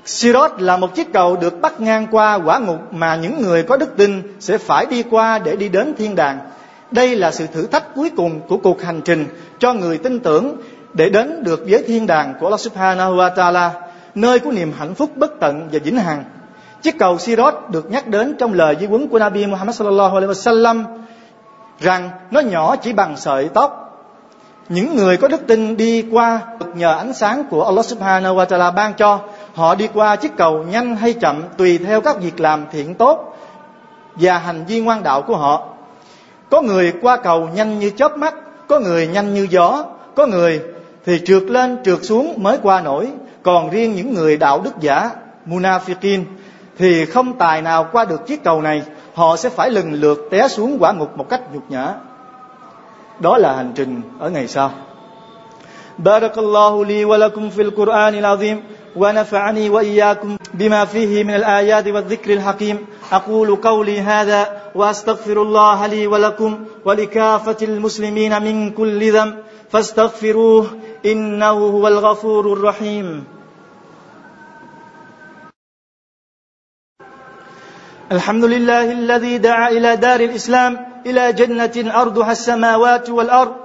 Sirot 0.05 0.51
là 0.61 0.77
một 0.77 0.95
chiếc 0.95 1.13
cầu 1.13 1.35
được 1.35 1.61
bắt 1.61 1.81
ngang 1.81 2.07
qua 2.11 2.39
quả 2.45 2.59
ngục 2.59 2.93
mà 2.93 3.15
những 3.15 3.41
người 3.41 3.63
có 3.63 3.77
đức 3.77 3.97
tin 3.97 4.21
sẽ 4.39 4.57
phải 4.57 4.85
đi 4.85 5.03
qua 5.03 5.39
để 5.39 5.55
đi 5.55 5.69
đến 5.69 5.93
thiên 5.97 6.15
đàng. 6.15 6.39
Đây 6.91 7.15
là 7.15 7.31
sự 7.31 7.47
thử 7.47 7.67
thách 7.67 7.95
cuối 7.95 8.09
cùng 8.17 8.39
của 8.47 8.57
cuộc 8.57 8.81
hành 8.81 9.01
trình 9.05 9.25
cho 9.59 9.73
người 9.73 9.97
tin 9.97 10.19
tưởng 10.19 10.57
để 10.93 11.09
đến 11.09 11.43
được 11.43 11.63
với 11.69 11.83
thiên 11.87 12.07
đàng 12.07 12.33
của 12.39 12.45
Allah 12.45 12.59
Subhanahu 12.59 13.15
wa 13.15 13.35
Taala, 13.35 13.71
nơi 14.15 14.39
của 14.39 14.51
niềm 14.51 14.73
hạnh 14.77 14.95
phúc 14.95 15.09
bất 15.15 15.31
tận 15.39 15.69
và 15.71 15.79
vĩnh 15.83 15.97
hằng. 15.97 16.23
Chiếc 16.81 16.99
cầu 16.99 17.17
Sirat 17.17 17.69
được 17.69 17.91
nhắc 17.91 18.07
đến 18.07 18.35
trong 18.39 18.53
lời 18.53 18.75
di 18.79 18.85
huấn 18.85 19.07
của 19.07 19.19
Nabi 19.19 19.45
Muhammad 19.45 19.75
sallallahu 19.75 20.15
alaihi 20.15 20.33
wasallam 20.33 20.83
rằng 21.79 22.09
nó 22.31 22.39
nhỏ 22.39 22.75
chỉ 22.75 22.93
bằng 22.93 23.17
sợi 23.17 23.49
tóc. 23.53 23.85
Những 24.69 24.95
người 24.95 25.17
có 25.17 25.27
đức 25.27 25.47
tin 25.47 25.77
đi 25.77 26.05
qua 26.11 26.41
được 26.59 26.75
nhờ 26.75 26.97
ánh 26.97 27.13
sáng 27.13 27.43
của 27.49 27.65
Allah 27.65 27.85
Subhanahu 27.85 28.35
wa 28.35 28.45
Taala 28.45 28.71
ban 28.71 28.93
cho, 28.93 29.19
họ 29.55 29.75
đi 29.75 29.87
qua 29.93 30.15
chiếc 30.15 30.31
cầu 30.37 30.63
nhanh 30.63 30.95
hay 30.95 31.13
chậm 31.13 31.43
tùy 31.57 31.77
theo 31.77 32.01
các 32.01 32.21
việc 32.21 32.39
làm 32.39 32.65
thiện 32.71 32.95
tốt 32.95 33.37
và 34.15 34.37
hành 34.37 34.65
vi 34.65 34.79
ngoan 34.79 35.03
đạo 35.03 35.21
của 35.21 35.35
họ. 35.35 35.67
Có 36.49 36.61
người 36.61 36.93
qua 37.01 37.17
cầu 37.17 37.49
nhanh 37.55 37.79
như 37.79 37.89
chớp 37.89 38.17
mắt, 38.17 38.33
có 38.67 38.79
người 38.79 39.07
nhanh 39.07 39.33
như 39.33 39.47
gió, 39.49 39.85
có 40.15 40.25
người 40.25 40.61
thì 41.08 41.20
trượt 41.26 41.42
lên 41.42 41.76
trượt 41.84 42.04
xuống 42.04 42.42
mới 42.42 42.58
qua 42.62 42.80
nổi 42.80 43.08
còn 43.42 43.70
riêng 43.70 43.94
những 43.94 44.14
người 44.14 44.36
đạo 44.36 44.60
đức 44.64 44.80
giả 44.80 45.10
munafikin 45.46 46.24
thì 46.78 47.04
không 47.04 47.38
tài 47.38 47.62
nào 47.62 47.88
qua 47.92 48.04
được 48.04 48.26
chiếc 48.26 48.44
cầu 48.44 48.62
này 48.62 48.82
họ 49.14 49.36
sẽ 49.36 49.48
phải 49.48 49.70
lần 49.70 49.92
lượt 49.92 50.28
té 50.30 50.48
xuống 50.48 50.76
quả 50.80 50.92
ngục 50.92 51.16
một 51.16 51.28
cách 51.28 51.40
nhục 51.54 51.70
nhã 51.70 51.94
đó 53.20 53.38
là 53.38 53.56
hành 53.56 53.72
trình 53.74 54.02
ở 54.18 54.30
ngày 54.30 54.48
sau 54.48 54.70
بارك 55.98 56.38
الله 56.38 56.84
لي 56.84 57.04
ولكم 57.04 57.50
في 57.50 57.62
القرآن 57.62 58.14
العظيم 58.14 58.62
ونفعني 58.96 59.70
وإياكم 59.70 60.36
بما 60.54 60.84
فيه 60.84 61.24
من 61.24 61.34
الآيات 61.34 61.88
والذكر 61.88 62.32
الحكيم 62.32 62.86
أقول 63.12 63.56
قولي 63.56 64.00
هذا 64.00 64.62
وأستغفر 64.74 65.42
الله 65.42 65.86
لي 65.86 66.06
ولكم 66.06 66.64
ولكافة 66.84 67.56
المسلمين 67.62 68.42
من 68.42 68.70
كل 68.70 69.12
ذنب 69.12 69.34
فاستغفروه 69.71 70.67
إنه 71.05 71.49
هو 71.49 71.87
الغفور 71.87 72.53
الرحيم. 72.53 73.23
الحمد 78.11 78.45
لله 78.45 78.91
الذي 78.91 79.37
دعا 79.37 79.69
إلى 79.69 79.95
دار 79.95 80.19
الإسلام 80.19 80.85
إلى 81.05 81.33
جنة 81.33 82.01
أرضها 82.01 82.31
السماوات 82.31 83.09
والأرض 83.09 83.55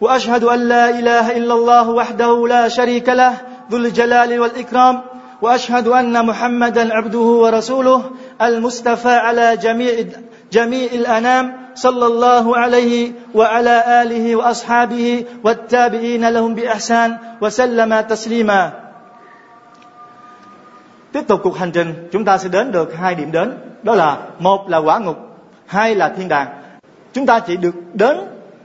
وأشهد 0.00 0.44
أن 0.44 0.68
لا 0.68 0.90
إله 0.90 1.36
إلا 1.36 1.54
الله 1.54 1.90
وحده 1.90 2.46
لا 2.48 2.68
شريك 2.68 3.08
له 3.08 3.34
ذو 3.70 3.78
الجلال 3.78 4.40
والإكرام 4.40 5.02
وأشهد 5.42 5.88
أن 5.88 6.26
محمدا 6.26 6.94
عبده 6.94 7.18
ورسوله 7.18 8.10
المصطفى 8.42 9.08
على 9.08 9.56
جميع 9.56 10.04
جميع 10.52 10.88
الأنام 10.92 11.67
صلى 11.77 12.05
الله 12.05 12.57
عليه 12.57 13.11
وعلى 13.33 13.75
آله 14.01 14.25
وأصحابه 14.35 15.07
والتابعين 15.43 16.23
لهم 16.29 16.55
بإحسان 16.55 17.09
وسلم 17.41 18.01
تسليما 18.01 18.71
Tiếp 21.13 21.27
tục 21.27 21.39
cuộc 21.43 21.57
hành 21.57 21.71
trình, 21.71 22.09
chúng 22.11 22.25
ta 22.25 22.37
sẽ 22.37 22.49
đến 22.49 22.71
được 22.71 22.95
hai 22.95 23.15
điểm 23.15 23.31
đến, 23.31 23.57
đó 23.83 23.95
là 23.95 24.17
một 24.39 24.69
là 24.69 24.77
quả 24.77 24.99
ngục, 24.99 25.17
hai 25.65 25.95
là 25.95 26.09
thiên 26.09 26.27
đàng. 26.27 26.47
Chúng 27.13 27.25
ta 27.25 27.39
chỉ 27.39 27.57
được 27.57 27.75
đến 27.93 28.17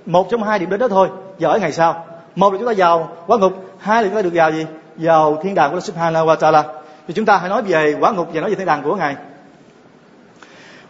một 0.07 0.31
trong 0.31 0.43
hai 0.43 0.59
điểm 0.59 0.71
đến 0.71 0.81
đó 0.81 0.89
thôi, 0.89 1.09
và 1.39 1.51
ở 1.51 1.59
ngày 1.59 1.73
sau. 1.73 2.05
Một 2.35 2.53
là 2.53 2.59
chúng 2.59 2.69
ta 2.69 2.75
vào 2.77 3.17
quả 3.27 3.39
ngục, 3.39 3.53
hai 3.79 4.03
là 4.03 4.09
chúng 4.09 4.17
ta 4.17 4.23
được 4.23 4.31
vào 4.35 4.53
gì? 4.53 4.67
Vào 4.97 5.39
thiên 5.43 5.55
đàng 5.55 5.71
của 5.71 5.75
Allah 5.75 5.85
Subhanahu 5.85 6.27
wa 6.27 6.37
Taala. 6.37 6.65
Thì 7.09 7.15
chúng 7.15 7.25
ta 7.25 7.37
hãy 7.37 7.49
nói 7.49 7.63
về 7.63 7.97
quả 8.01 8.13
ngục 8.13 8.29
và 8.33 8.41
nói 8.41 8.51
về 8.51 8.57
thiên 8.57 8.67
đàng 8.67 8.83
của 8.83 8.97
Ngài. 8.97 9.17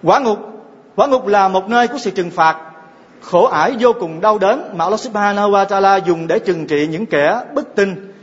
Quả 0.03 0.19
ngục, 0.19 0.52
quả 0.96 1.08
ngục 1.08 1.28
là 1.28 1.48
một 1.48 1.70
nơi 1.70 1.88
của 1.88 1.98
sự 1.98 2.12
trừng 2.12 2.32
phạt 2.32 2.58
khổ 3.24 3.46
ải 3.46 3.76
vô 3.80 3.94
cùng 4.00 4.22
đau 4.22 4.38
đớn 4.38 4.74
mà 4.76 4.86
Allah 4.86 5.00
Subhanahu 5.00 5.52
wa 5.52 5.66
Taala 5.66 5.98
dùng 5.98 6.28
để 6.28 6.40
trừng 6.40 6.68
trị 6.68 6.88
những 6.88 7.06
kẻ 7.06 7.42
bất 7.54 7.76
tin, 7.76 8.14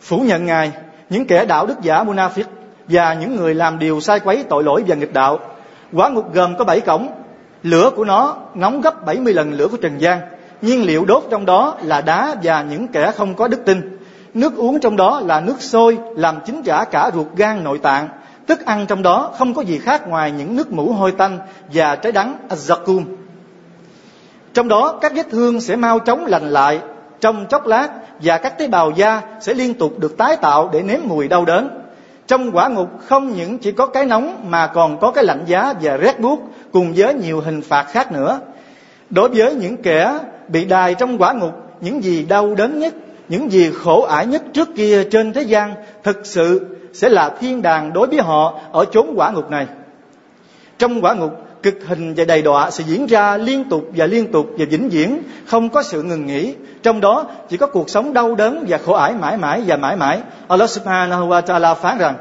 phủ 0.00 0.18
nhận 0.18 0.46
Ngài, 0.46 0.72
những 1.10 1.26
kẻ 1.26 1.44
đạo 1.44 1.66
đức 1.66 1.80
giả 1.82 2.04
munafiq 2.04 2.44
và 2.88 3.14
những 3.14 3.36
người 3.36 3.54
làm 3.54 3.78
điều 3.78 4.00
sai 4.00 4.20
quấy 4.20 4.44
tội 4.48 4.64
lỗi 4.64 4.84
và 4.86 4.94
nghịch 4.94 5.12
đạo. 5.12 5.38
Quả 5.92 6.08
ngục 6.08 6.34
gồm 6.34 6.56
có 6.58 6.64
bảy 6.64 6.80
cổng, 6.80 7.08
lửa 7.62 7.90
của 7.96 8.04
nó 8.04 8.36
nóng 8.54 8.80
gấp 8.80 9.06
70 9.06 9.34
lần 9.34 9.52
lửa 9.52 9.68
của 9.70 9.76
trần 9.76 10.00
gian. 10.00 10.20
Nhiên 10.62 10.84
liệu 10.84 11.04
đốt 11.04 11.24
trong 11.30 11.46
đó 11.46 11.76
là 11.82 12.00
đá 12.00 12.34
và 12.42 12.62
những 12.62 12.88
kẻ 12.88 13.12
không 13.16 13.34
có 13.34 13.48
đức 13.48 13.64
tin. 13.64 13.98
Nước 14.34 14.56
uống 14.56 14.80
trong 14.80 14.96
đó 14.96 15.20
là 15.24 15.40
nước 15.40 15.62
sôi 15.62 15.98
làm 16.16 16.40
chín 16.46 16.62
trả 16.64 16.84
cả 16.84 17.10
ruột 17.14 17.26
gan 17.36 17.64
nội 17.64 17.78
tạng. 17.78 18.08
Thức 18.48 18.64
ăn 18.64 18.86
trong 18.86 19.02
đó 19.02 19.32
không 19.38 19.54
có 19.54 19.62
gì 19.62 19.78
khác 19.78 20.08
ngoài 20.08 20.32
những 20.32 20.56
nước 20.56 20.72
mũ 20.72 20.92
hôi 20.92 21.12
tanh 21.12 21.38
và 21.72 21.96
trái 21.96 22.12
đắng 22.12 22.36
azakum. 22.48 23.04
Trong 24.54 24.68
đó 24.68 24.98
các 25.00 25.12
vết 25.14 25.26
thương 25.30 25.60
sẽ 25.60 25.76
mau 25.76 25.98
chóng 25.98 26.26
lành 26.26 26.50
lại 26.50 26.80
trong 27.20 27.46
chốc 27.46 27.66
lát 27.66 27.88
và 28.22 28.38
các 28.38 28.58
tế 28.58 28.68
bào 28.68 28.90
da 28.90 29.22
sẽ 29.40 29.54
liên 29.54 29.74
tục 29.74 29.98
được 29.98 30.18
tái 30.18 30.36
tạo 30.36 30.70
để 30.72 30.82
nếm 30.82 31.00
mùi 31.04 31.28
đau 31.28 31.44
đớn. 31.44 31.68
Trong 32.26 32.50
quả 32.52 32.68
ngục 32.68 32.88
không 33.06 33.32
những 33.32 33.58
chỉ 33.58 33.72
có 33.72 33.86
cái 33.86 34.04
nóng 34.04 34.50
mà 34.50 34.66
còn 34.66 35.00
có 35.00 35.10
cái 35.10 35.24
lạnh 35.24 35.44
giá 35.46 35.74
và 35.82 35.96
rét 35.96 36.20
buốt 36.20 36.40
cùng 36.72 36.92
với 36.96 37.14
nhiều 37.14 37.40
hình 37.40 37.62
phạt 37.62 37.82
khác 37.82 38.12
nữa. 38.12 38.40
Đối 39.10 39.28
với 39.28 39.54
những 39.54 39.76
kẻ 39.76 40.18
bị 40.48 40.64
đài 40.64 40.94
trong 40.94 41.18
quả 41.18 41.32
ngục, 41.32 41.52
những 41.80 42.04
gì 42.04 42.24
đau 42.24 42.54
đớn 42.54 42.78
nhất, 42.78 42.94
những 43.28 43.52
gì 43.52 43.70
khổ 43.74 44.02
ải 44.02 44.26
nhất 44.26 44.42
trước 44.52 44.68
kia 44.76 45.04
trên 45.10 45.32
thế 45.32 45.42
gian 45.42 45.74
thực 46.02 46.26
sự 46.26 46.77
sẽ 46.97 47.09
là 47.09 47.29
thiên 47.39 47.61
đàng 47.61 47.93
đối 47.93 48.07
với 48.07 48.19
họ 48.19 48.59
ở 48.71 48.85
chốn 48.85 49.13
quả 49.15 49.31
ngục 49.31 49.51
này. 49.51 49.67
Trong 50.79 51.01
quả 51.01 51.13
ngục, 51.13 51.31
cực 51.63 51.75
hình 51.87 52.13
và 52.17 52.25
đầy 52.25 52.41
đọa 52.41 52.71
sẽ 52.71 52.83
diễn 52.87 53.05
ra 53.05 53.37
liên 53.37 53.63
tục 53.63 53.89
và 53.95 54.05
liên 54.05 54.31
tục 54.31 54.49
và 54.57 54.65
vĩnh 54.69 54.89
viễn, 54.89 55.23
không 55.45 55.69
có 55.69 55.83
sự 55.83 56.03
ngừng 56.03 56.25
nghỉ. 56.25 56.53
Trong 56.83 57.01
đó 57.01 57.25
chỉ 57.49 57.57
có 57.57 57.67
cuộc 57.67 57.89
sống 57.89 58.13
đau 58.13 58.35
đớn 58.35 58.65
và 58.67 58.77
khổ 58.77 58.93
ải 58.93 59.13
mãi 59.21 59.37
mãi 59.37 59.61
và 59.67 59.77
mãi 59.77 59.95
mãi. 59.95 60.19
Allah 60.47 60.69
subhanahu 60.69 61.27
wa 61.27 61.41
ta'ala 61.41 61.75
phán 61.75 61.97
rằng 61.97 62.15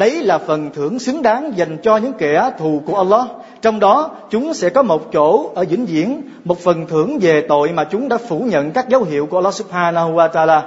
Đấy 0.00 0.22
là 0.22 0.38
phần 0.38 0.70
thưởng 0.74 0.98
xứng 0.98 1.22
đáng 1.22 1.52
dành 1.56 1.78
cho 1.82 1.96
những 1.96 2.12
kẻ 2.12 2.50
thù 2.58 2.82
của 2.86 2.96
Allah. 2.96 3.26
Trong 3.62 3.80
đó 3.80 4.10
chúng 4.30 4.54
sẽ 4.54 4.68
có 4.70 4.82
một 4.82 5.12
chỗ 5.12 5.50
ở 5.54 5.64
vĩnh 5.70 5.86
viễn, 5.86 6.22
một 6.44 6.58
phần 6.58 6.86
thưởng 6.86 7.18
về 7.18 7.46
tội 7.48 7.72
mà 7.72 7.84
chúng 7.84 8.08
đã 8.08 8.18
phủ 8.28 8.38
nhận 8.38 8.70
các 8.70 8.88
dấu 8.88 9.02
hiệu 9.02 9.26
của 9.26 9.38
Allah 9.38 9.54
Subhanahu 9.54 10.12
wa 10.12 10.28
Taala. 10.28 10.62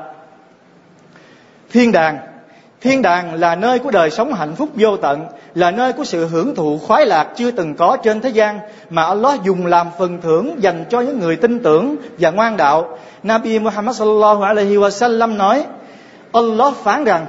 Thiên 1.72 1.92
đàng 1.92 2.18
Thiên 2.82 3.02
đàng 3.02 3.34
là 3.34 3.56
nơi 3.56 3.80
của 3.80 3.92
đời 3.92 4.10
sống 4.10 4.34
hạnh 4.34 4.56
phúc 4.56 4.70
vô 4.76 4.98
tận, 4.98 5.26
là 5.56 5.72
nơi 5.72 5.94
của 5.94 6.04
sự 6.04 6.28
hưởng 6.28 6.56
thụ 6.56 6.78
khoái 6.78 7.06
lạc 7.06 7.28
chưa 7.36 7.52
từng 7.52 7.76
có 7.76 7.98
trên 8.04 8.22
thế 8.22 8.30
gian 8.30 8.60
mà 8.90 9.04
Allah 9.04 9.44
dùng 9.44 9.66
làm 9.66 9.88
phần 9.98 10.22
thưởng 10.22 10.56
dành 10.60 10.86
cho 10.90 11.02
những 11.02 11.20
người 11.20 11.36
tin 11.36 11.60
tưởng 11.60 11.96
và 12.20 12.32
ngoan 12.32 12.58
đạo. 12.58 12.98
Nabi 13.24 13.60
Muhammad 13.60 13.98
sallallahu 13.98 14.42
alaihi 14.42 14.76
wasallam 14.76 15.38
nói: 15.38 15.66
Allah 16.34 16.74
phán 16.76 17.04
rằng 17.04 17.26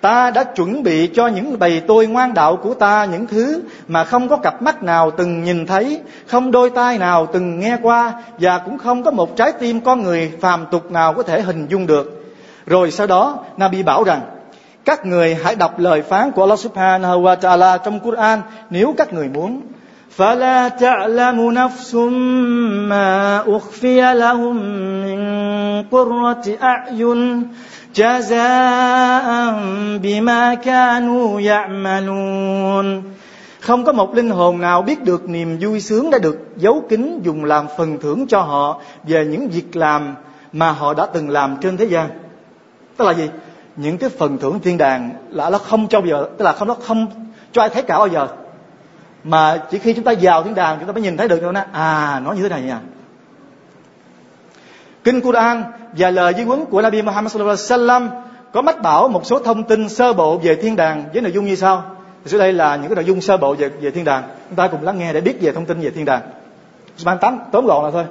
Ta 0.00 0.30
đã 0.30 0.44
chuẩn 0.44 0.82
bị 0.82 1.06
cho 1.06 1.26
những 1.26 1.58
bầy 1.58 1.80
tôi 1.80 2.06
ngoan 2.06 2.34
đạo 2.34 2.56
của 2.56 2.74
ta 2.74 3.04
những 3.04 3.26
thứ 3.26 3.62
mà 3.88 4.04
không 4.04 4.28
có 4.28 4.36
cặp 4.36 4.62
mắt 4.62 4.82
nào 4.82 5.10
từng 5.10 5.44
nhìn 5.44 5.66
thấy, 5.66 6.00
không 6.26 6.50
đôi 6.50 6.70
tai 6.70 6.98
nào 6.98 7.26
từng 7.32 7.60
nghe 7.60 7.78
qua 7.82 8.12
và 8.38 8.58
cũng 8.58 8.78
không 8.78 9.02
có 9.02 9.10
một 9.10 9.36
trái 9.36 9.52
tim 9.52 9.80
con 9.80 10.02
người 10.02 10.32
phàm 10.40 10.66
tục 10.70 10.90
nào 10.90 11.14
có 11.14 11.22
thể 11.22 11.42
hình 11.42 11.66
dung 11.68 11.86
được. 11.86 12.34
Rồi 12.66 12.90
sau 12.90 13.06
đó, 13.06 13.44
Nabi 13.56 13.82
bảo 13.82 14.04
rằng, 14.04 14.20
các 14.84 15.06
người 15.06 15.34
hãy 15.34 15.54
đọc 15.54 15.78
lời 15.78 16.02
phán 16.02 16.30
của 16.30 16.42
Allah 16.42 16.58
Subhanahu 16.58 17.22
wa 17.22 17.36
Ta'ala 17.36 17.78
trong 17.78 18.00
Quran 18.00 18.38
nếu 18.70 18.94
các 18.98 19.12
người 19.12 19.28
muốn. 19.28 19.60
فلا 20.18 20.68
تعلم 20.68 21.50
نفس 21.50 21.94
ما 21.94 23.44
أخفي 23.56 24.14
لهم 24.14 24.56
من 25.04 25.20
قرة 25.82 26.44
أعين 26.62 27.48
jazaan 27.97 29.55
bima 30.01 30.55
kanu 30.55 31.37
ya'malun 31.37 33.01
không 33.59 33.85
có 33.85 33.91
một 33.91 34.15
linh 34.15 34.29
hồn 34.29 34.61
nào 34.61 34.81
biết 34.81 35.03
được 35.03 35.29
niềm 35.29 35.57
vui 35.61 35.81
sướng 35.81 36.09
đã 36.09 36.17
được 36.17 36.37
giấu 36.57 36.83
kín 36.89 37.19
dùng 37.23 37.45
làm 37.45 37.67
phần 37.77 37.97
thưởng 38.01 38.27
cho 38.27 38.41
họ 38.41 38.81
về 39.03 39.25
những 39.25 39.49
việc 39.49 39.75
làm 39.75 40.15
mà 40.53 40.71
họ 40.71 40.93
đã 40.93 41.05
từng 41.05 41.29
làm 41.29 41.57
trên 41.61 41.77
thế 41.77 41.85
gian. 41.85 42.09
Tức 42.97 43.05
là 43.05 43.13
gì? 43.13 43.29
Những 43.75 43.97
cái 43.97 44.09
phần 44.09 44.37
thưởng 44.37 44.59
thiên 44.59 44.77
đàng 44.77 45.11
là 45.29 45.49
nó 45.49 45.57
không 45.57 45.87
cho 45.87 46.01
giờ, 46.05 46.27
tức 46.37 46.45
là 46.45 46.53
không, 46.53 46.67
nó 46.67 46.73
không 46.73 47.07
cho 47.51 47.61
ai 47.61 47.69
thấy 47.69 47.83
cả 47.83 47.97
bao 47.97 48.07
giờ. 48.07 48.27
Mà 49.23 49.61
chỉ 49.71 49.79
khi 49.79 49.93
chúng 49.93 50.03
ta 50.03 50.13
vào 50.21 50.43
thiên 50.43 50.55
đàng 50.55 50.77
chúng 50.79 50.87
ta 50.87 50.93
mới 50.93 51.01
nhìn 51.01 51.17
thấy 51.17 51.27
được 51.27 51.39
thôi 51.41 51.53
nè 51.53 51.65
à 51.71 52.21
nó 52.25 52.31
như 52.31 52.43
thế 52.43 52.49
này 52.49 52.61
nha 52.61 52.79
kinh 55.07 55.21
Quran 55.21 55.63
và 55.93 56.09
lời 56.09 56.33
di 56.37 56.43
huấn 56.43 56.65
của 56.65 56.81
Nabi 56.81 57.01
Muhammad 57.01 57.33
sallallahu 57.33 57.57
alaihi 57.57 57.83
wasallam 57.83 58.09
có 58.51 58.61
mách 58.61 58.81
bảo 58.81 59.07
một 59.07 59.25
số 59.25 59.39
thông 59.39 59.63
tin 59.63 59.89
sơ 59.89 60.13
bộ 60.13 60.37
về 60.37 60.55
thiên 60.55 60.75
đàng 60.75 61.03
với 61.13 61.21
nội 61.21 61.31
dung 61.31 61.45
như 61.45 61.55
sau 61.55 61.83
thì 62.23 62.31
dưới 62.31 62.39
đây 62.39 62.53
là 62.53 62.75
những 62.75 62.87
cái 62.87 62.95
nội 62.95 63.05
dung 63.05 63.21
sơ 63.21 63.37
bộ 63.37 63.55
về 63.55 63.69
về 63.69 63.91
thiên 63.91 64.05
đàng 64.05 64.23
chúng 64.49 64.55
ta 64.55 64.67
cùng 64.67 64.83
lắng 64.83 64.99
nghe 64.99 65.13
để 65.13 65.21
biết 65.21 65.37
về 65.41 65.51
thông 65.51 65.65
tin 65.65 65.79
về 65.81 65.89
thiên 65.89 66.05
đàng 66.05 66.21
Ban 67.05 67.17
tóm 67.21 67.37
tóm 67.51 67.65
gọn 67.65 67.83
là 67.83 67.91
thôi 67.91 68.05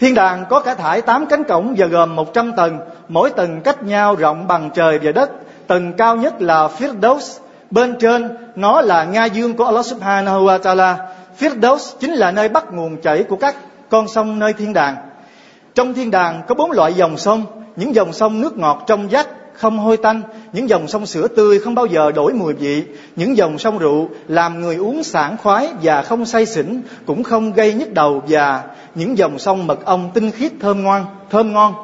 Thiên 0.00 0.14
đàng 0.14 0.44
có 0.50 0.60
cả 0.60 0.74
thải 0.74 1.02
8 1.02 1.26
cánh 1.26 1.44
cổng 1.44 1.74
và 1.78 1.86
gồm 1.86 2.16
100 2.16 2.52
tầng, 2.56 2.78
mỗi 3.08 3.30
tầng 3.30 3.60
cách 3.60 3.82
nhau 3.82 4.14
rộng 4.14 4.46
bằng 4.46 4.70
trời 4.74 4.98
và 4.98 5.12
đất. 5.12 5.30
Tầng 5.66 5.92
cao 5.92 6.16
nhất 6.16 6.42
là 6.42 6.68
Firdaus, 6.78 7.38
bên 7.70 7.94
trên 8.00 8.36
nó 8.56 8.80
là 8.80 9.04
nga 9.04 9.24
dương 9.24 9.54
của 9.54 9.64
Allah 9.64 9.86
Subhanahu 9.86 10.46
wa 10.46 10.58
Taala. 10.58 10.96
Firdaus 11.38 11.96
chính 12.00 12.12
là 12.12 12.30
nơi 12.30 12.48
bắt 12.48 12.72
nguồn 12.72 12.96
chảy 12.96 13.22
của 13.22 13.36
các 13.36 13.54
con 13.90 14.08
sông 14.08 14.38
nơi 14.38 14.52
thiên 14.52 14.72
đàng. 14.72 14.96
Trong 15.74 15.94
thiên 15.94 16.10
đàng 16.10 16.42
có 16.48 16.54
bốn 16.54 16.70
loại 16.70 16.92
dòng 16.92 17.18
sông, 17.18 17.46
những 17.76 17.94
dòng 17.94 18.12
sông 18.12 18.40
nước 18.40 18.56
ngọt 18.56 18.84
trong 18.86 19.08
vắt 19.08 19.26
không 19.52 19.78
hôi 19.78 19.96
tanh, 19.96 20.22
những 20.52 20.68
dòng 20.68 20.88
sông 20.88 21.06
sữa 21.06 21.28
tươi 21.28 21.58
không 21.58 21.74
bao 21.74 21.86
giờ 21.86 22.12
đổi 22.12 22.32
mùi 22.32 22.54
vị, 22.54 22.84
những 23.16 23.36
dòng 23.36 23.58
sông 23.58 23.78
rượu 23.78 24.08
làm 24.28 24.60
người 24.60 24.76
uống 24.76 25.02
sảng 25.02 25.36
khoái 25.36 25.68
và 25.82 26.02
không 26.02 26.24
say 26.24 26.46
xỉn, 26.46 26.82
cũng 27.06 27.22
không 27.22 27.52
gây 27.52 27.74
nhức 27.74 27.92
đầu 27.92 28.22
và 28.28 28.62
những 28.94 29.18
dòng 29.18 29.38
sông 29.38 29.66
mật 29.66 29.84
ong 29.84 30.10
tinh 30.14 30.30
khiết 30.30 30.52
thơm 30.60 30.84
ngon, 30.84 31.06
thơm 31.30 31.52
ngon. 31.52 31.74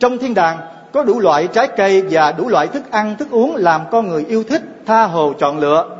Trong 0.00 0.18
thiên 0.18 0.34
đàng 0.34 0.58
có 0.92 1.02
đủ 1.02 1.20
loại 1.20 1.48
trái 1.48 1.68
cây 1.76 2.02
và 2.10 2.32
đủ 2.32 2.48
loại 2.48 2.66
thức 2.66 2.90
ăn 2.90 3.16
thức 3.16 3.30
uống 3.30 3.56
làm 3.56 3.80
con 3.90 4.08
người 4.08 4.24
yêu 4.28 4.44
thích, 4.48 4.62
tha 4.86 5.04
hồ 5.04 5.32
chọn 5.38 5.58
lựa. 5.58 5.95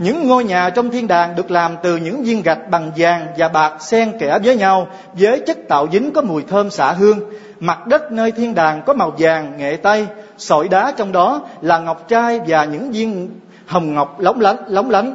Những 0.00 0.28
ngôi 0.28 0.44
nhà 0.44 0.70
trong 0.70 0.90
thiên 0.90 1.08
đàng 1.08 1.36
được 1.36 1.50
làm 1.50 1.76
từ 1.82 1.96
những 1.96 2.22
viên 2.22 2.42
gạch 2.42 2.70
bằng 2.70 2.92
vàng 2.96 3.26
và 3.38 3.48
bạc 3.48 3.82
xen 3.82 4.18
kẽ 4.18 4.38
với 4.44 4.56
nhau 4.56 4.88
với 5.12 5.40
chất 5.46 5.58
tạo 5.68 5.86
dính 5.92 6.12
có 6.12 6.22
mùi 6.22 6.42
thơm 6.42 6.70
xạ 6.70 6.92
hương. 6.92 7.20
Mặt 7.60 7.86
đất 7.86 8.12
nơi 8.12 8.32
thiên 8.32 8.54
đàng 8.54 8.82
có 8.86 8.92
màu 8.92 9.12
vàng, 9.18 9.56
nghệ 9.56 9.76
tây, 9.76 10.06
sỏi 10.38 10.68
đá 10.68 10.92
trong 10.96 11.12
đó 11.12 11.42
là 11.60 11.78
ngọc 11.78 12.08
trai 12.08 12.40
và 12.46 12.64
những 12.64 12.90
viên 12.90 13.30
hồng 13.66 13.94
ngọc 13.94 14.20
lóng 14.20 14.40
lánh, 14.40 14.56
lóng 14.66 14.90
lánh. 14.90 15.14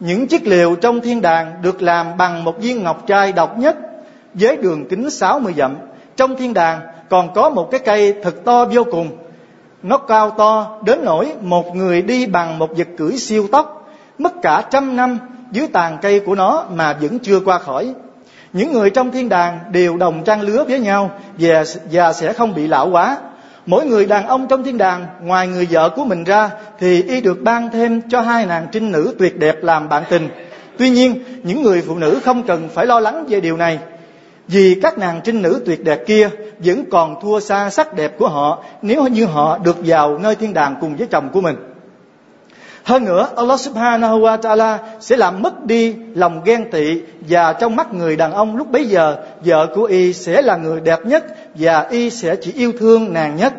Những 0.00 0.26
chiếc 0.26 0.46
liều 0.46 0.74
trong 0.74 1.00
thiên 1.00 1.22
đàng 1.22 1.52
được 1.62 1.82
làm 1.82 2.16
bằng 2.16 2.44
một 2.44 2.58
viên 2.60 2.82
ngọc 2.82 3.06
trai 3.06 3.32
độc 3.32 3.58
nhất 3.58 3.76
với 4.34 4.56
đường 4.56 4.88
kính 4.88 5.10
60 5.10 5.54
dặm. 5.56 5.76
Trong 6.16 6.36
thiên 6.36 6.54
đàng 6.54 6.80
còn 7.08 7.34
có 7.34 7.50
một 7.50 7.68
cái 7.70 7.80
cây 7.84 8.14
thật 8.22 8.34
to 8.44 8.64
vô 8.64 8.84
cùng 8.84 9.08
nó 9.82 9.98
cao 9.98 10.30
to 10.30 10.78
đến 10.84 10.98
nỗi 11.04 11.32
một 11.40 11.76
người 11.76 12.02
đi 12.02 12.26
bằng 12.26 12.58
một 12.58 12.76
vật 12.76 12.88
cưỡi 12.98 13.16
siêu 13.16 13.46
tốc 13.52 13.90
mất 14.18 14.32
cả 14.42 14.64
trăm 14.70 14.96
năm 14.96 15.18
dưới 15.50 15.66
tàn 15.72 15.98
cây 16.02 16.20
của 16.20 16.34
nó 16.34 16.64
mà 16.74 16.92
vẫn 16.92 17.18
chưa 17.18 17.40
qua 17.40 17.58
khỏi. 17.58 17.94
Những 18.52 18.72
người 18.72 18.90
trong 18.90 19.10
thiên 19.10 19.28
đàng 19.28 19.58
đều 19.72 19.96
đồng 19.96 20.24
trang 20.24 20.40
lứa 20.40 20.64
với 20.68 20.80
nhau 20.80 21.10
và, 21.38 21.64
và 21.92 22.12
sẽ 22.12 22.32
không 22.32 22.54
bị 22.54 22.68
lão 22.68 22.90
quá 22.90 23.18
mỗi 23.66 23.86
người 23.86 24.06
đàn 24.06 24.26
ông 24.26 24.48
trong 24.48 24.64
thiên 24.64 24.78
đàng 24.78 25.06
ngoài 25.22 25.48
người 25.48 25.66
vợ 25.70 25.90
của 25.96 26.04
mình 26.04 26.24
ra 26.24 26.50
thì 26.78 27.02
y 27.02 27.20
được 27.20 27.42
ban 27.42 27.70
thêm 27.70 28.00
cho 28.08 28.20
hai 28.20 28.46
nàng 28.46 28.66
trinh 28.72 28.92
nữ 28.92 29.14
tuyệt 29.18 29.38
đẹp 29.38 29.56
làm 29.62 29.88
bạn 29.88 30.02
tình. 30.10 30.28
Tuy 30.78 30.90
nhiên 30.90 31.24
những 31.42 31.62
người 31.62 31.82
phụ 31.86 31.94
nữ 31.94 32.20
không 32.24 32.42
cần 32.42 32.68
phải 32.74 32.86
lo 32.86 33.00
lắng 33.00 33.24
về 33.28 33.40
điều 33.40 33.56
này 33.56 33.78
vì 34.48 34.78
các 34.82 34.98
nàng 34.98 35.20
trinh 35.24 35.42
nữ 35.42 35.62
tuyệt 35.66 35.84
đẹp 35.84 36.06
kia 36.06 36.28
vẫn 36.58 36.84
còn 36.90 37.20
thua 37.22 37.40
xa 37.40 37.70
sắc 37.70 37.94
đẹp 37.94 38.18
của 38.18 38.28
họ 38.28 38.64
nếu 38.82 39.06
như 39.06 39.26
họ 39.26 39.58
được 39.58 39.76
vào 39.84 40.18
nơi 40.18 40.34
thiên 40.34 40.54
đàng 40.54 40.76
cùng 40.80 40.96
với 40.96 41.06
chồng 41.06 41.28
của 41.32 41.40
mình 41.40 41.56
hơn 42.84 43.04
nữa, 43.04 43.28
Allah 43.36 43.60
subhanahu 43.60 44.20
wa 44.20 44.40
ta'ala 44.40 44.78
sẽ 45.00 45.16
làm 45.16 45.42
mất 45.42 45.64
đi 45.64 45.94
lòng 46.14 46.40
ghen 46.44 46.70
tị 46.70 47.00
và 47.20 47.52
trong 47.52 47.76
mắt 47.76 47.94
người 47.94 48.16
đàn 48.16 48.32
ông 48.32 48.56
lúc 48.56 48.70
bấy 48.70 48.84
giờ, 48.84 49.16
vợ 49.44 49.66
của 49.74 49.84
y 49.84 50.12
sẽ 50.12 50.42
là 50.42 50.56
người 50.56 50.80
đẹp 50.80 51.06
nhất 51.06 51.24
và 51.54 51.86
y 51.90 52.10
sẽ 52.10 52.36
chỉ 52.36 52.52
yêu 52.52 52.72
thương 52.78 53.12
nàng 53.12 53.36
nhất. 53.36 53.54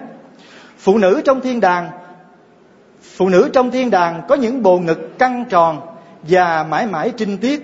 Phụ 0.78 0.98
nữ 0.98 1.22
trong 1.26 1.42
thiên 1.42 1.60
đàng 1.60 1.90
Phụ 3.16 3.30
nữ 3.30 3.50
trong 3.54 3.72
thiên 3.72 3.90
đàng 3.90 4.22
có 4.28 4.36
những 4.36 4.64
bộ 4.64 4.80
ngực 4.80 5.20
căng 5.20 5.46
tròn 5.50 5.82
và 6.24 6.66
mãi 6.70 6.88
mãi 6.88 7.12
trinh 7.18 7.38
tiết. 7.38 7.64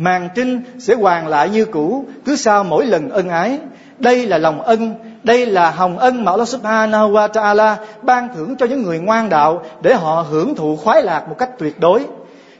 Màn 0.00 0.28
trinh 0.34 0.60
sẽ 0.78 0.94
hoàn 0.94 1.28
lại 1.28 1.48
như 1.48 1.64
cũ 1.64 2.04
cứ 2.24 2.36
sau 2.36 2.64
mỗi 2.64 2.86
lần 2.86 3.10
ân 3.10 3.28
ái. 3.28 3.58
Đây 3.98 4.26
là 4.26 4.38
lòng 4.38 4.62
ân 4.62 4.94
đây 5.22 5.46
là 5.46 5.70
hồng 5.70 5.98
ân 5.98 6.24
mà 6.24 6.32
Allah 6.32 6.48
subhanahu 6.48 7.12
wa 7.12 7.28
ta'ala 7.28 7.76
ban 8.02 8.28
thưởng 8.34 8.56
cho 8.56 8.66
những 8.66 8.82
người 8.82 8.98
ngoan 8.98 9.28
đạo 9.28 9.62
để 9.80 9.94
họ 9.94 10.26
hưởng 10.30 10.54
thụ 10.54 10.76
khoái 10.76 11.02
lạc 11.02 11.28
một 11.28 11.34
cách 11.38 11.50
tuyệt 11.58 11.80
đối. 11.80 12.04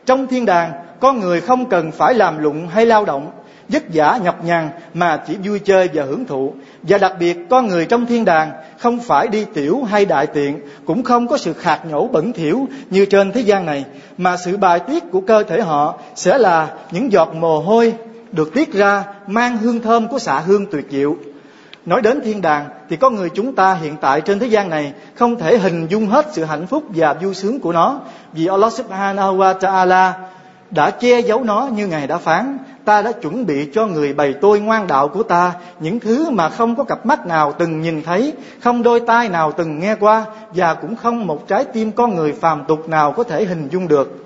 Trong 0.06 0.26
thiên 0.26 0.46
đàng, 0.46 0.72
con 1.00 1.20
người 1.20 1.40
không 1.40 1.68
cần 1.68 1.90
phải 1.92 2.14
làm 2.14 2.38
lụng 2.38 2.68
hay 2.68 2.86
lao 2.86 3.04
động, 3.04 3.30
vất 3.68 3.82
vả 3.94 4.18
nhọc 4.22 4.44
nhằn 4.44 4.70
mà 4.94 5.22
chỉ 5.26 5.36
vui 5.44 5.58
chơi 5.58 5.88
và 5.94 6.04
hưởng 6.04 6.24
thụ. 6.24 6.54
Và 6.82 6.98
đặc 6.98 7.12
biệt 7.20 7.38
con 7.50 7.68
người 7.68 7.86
trong 7.86 8.06
thiên 8.06 8.24
đàng 8.24 8.52
không 8.78 8.98
phải 8.98 9.28
đi 9.28 9.44
tiểu 9.54 9.82
hay 9.82 10.04
đại 10.04 10.26
tiện, 10.26 10.60
cũng 10.84 11.02
không 11.02 11.28
có 11.28 11.38
sự 11.38 11.52
khạc 11.52 11.86
nhổ 11.86 12.08
bẩn 12.08 12.32
thỉu 12.32 12.68
như 12.90 13.06
trên 13.06 13.32
thế 13.32 13.40
gian 13.40 13.66
này, 13.66 13.84
mà 14.18 14.36
sự 14.36 14.56
bài 14.56 14.80
tiết 14.80 15.04
của 15.10 15.20
cơ 15.20 15.42
thể 15.42 15.60
họ 15.60 15.98
sẽ 16.14 16.38
là 16.38 16.68
những 16.90 17.12
giọt 17.12 17.34
mồ 17.34 17.60
hôi 17.60 17.94
được 18.32 18.54
tiết 18.54 18.72
ra 18.72 19.04
mang 19.26 19.58
hương 19.58 19.80
thơm 19.80 20.08
của 20.08 20.18
xạ 20.18 20.40
hương 20.40 20.66
tuyệt 20.70 20.86
diệu 20.90 21.16
Nói 21.88 22.02
đến 22.02 22.20
thiên 22.24 22.42
đàng 22.42 22.68
thì 22.88 22.96
có 22.96 23.10
người 23.10 23.30
chúng 23.34 23.54
ta 23.54 23.74
hiện 23.74 23.96
tại 24.00 24.20
trên 24.20 24.38
thế 24.38 24.46
gian 24.46 24.70
này 24.70 24.92
không 25.14 25.38
thể 25.38 25.58
hình 25.58 25.86
dung 25.86 26.06
hết 26.06 26.26
sự 26.32 26.44
hạnh 26.44 26.66
phúc 26.66 26.84
và 26.88 27.12
vui 27.12 27.34
sướng 27.34 27.60
của 27.60 27.72
nó 27.72 28.00
vì 28.32 28.46
Allah 28.46 28.72
subhanahu 28.72 29.36
wa 29.36 29.58
ta'ala 29.58 30.12
đã 30.70 30.90
che 30.90 31.20
giấu 31.20 31.44
nó 31.44 31.68
như 31.76 31.86
Ngài 31.86 32.06
đã 32.06 32.18
phán. 32.18 32.58
Ta 32.84 33.02
đã 33.02 33.12
chuẩn 33.12 33.46
bị 33.46 33.68
cho 33.74 33.86
người 33.86 34.12
bày 34.12 34.34
tôi 34.40 34.60
ngoan 34.60 34.86
đạo 34.86 35.08
của 35.08 35.22
ta. 35.22 35.52
Những 35.80 36.00
thứ 36.00 36.30
mà 36.30 36.48
không 36.48 36.76
có 36.76 36.84
cặp 36.84 37.06
mắt 37.06 37.26
nào 37.26 37.54
từng 37.58 37.80
nhìn 37.80 38.02
thấy 38.02 38.32
không 38.60 38.82
đôi 38.82 39.00
tai 39.00 39.28
nào 39.28 39.52
từng 39.52 39.80
nghe 39.80 39.94
qua 39.94 40.24
và 40.50 40.74
cũng 40.74 40.96
không 40.96 41.26
một 41.26 41.48
trái 41.48 41.64
tim 41.64 41.92
con 41.92 42.14
người 42.14 42.32
phàm 42.32 42.64
tục 42.68 42.88
nào 42.88 43.12
có 43.12 43.22
thể 43.22 43.44
hình 43.44 43.68
dung 43.70 43.88
được. 43.88 44.24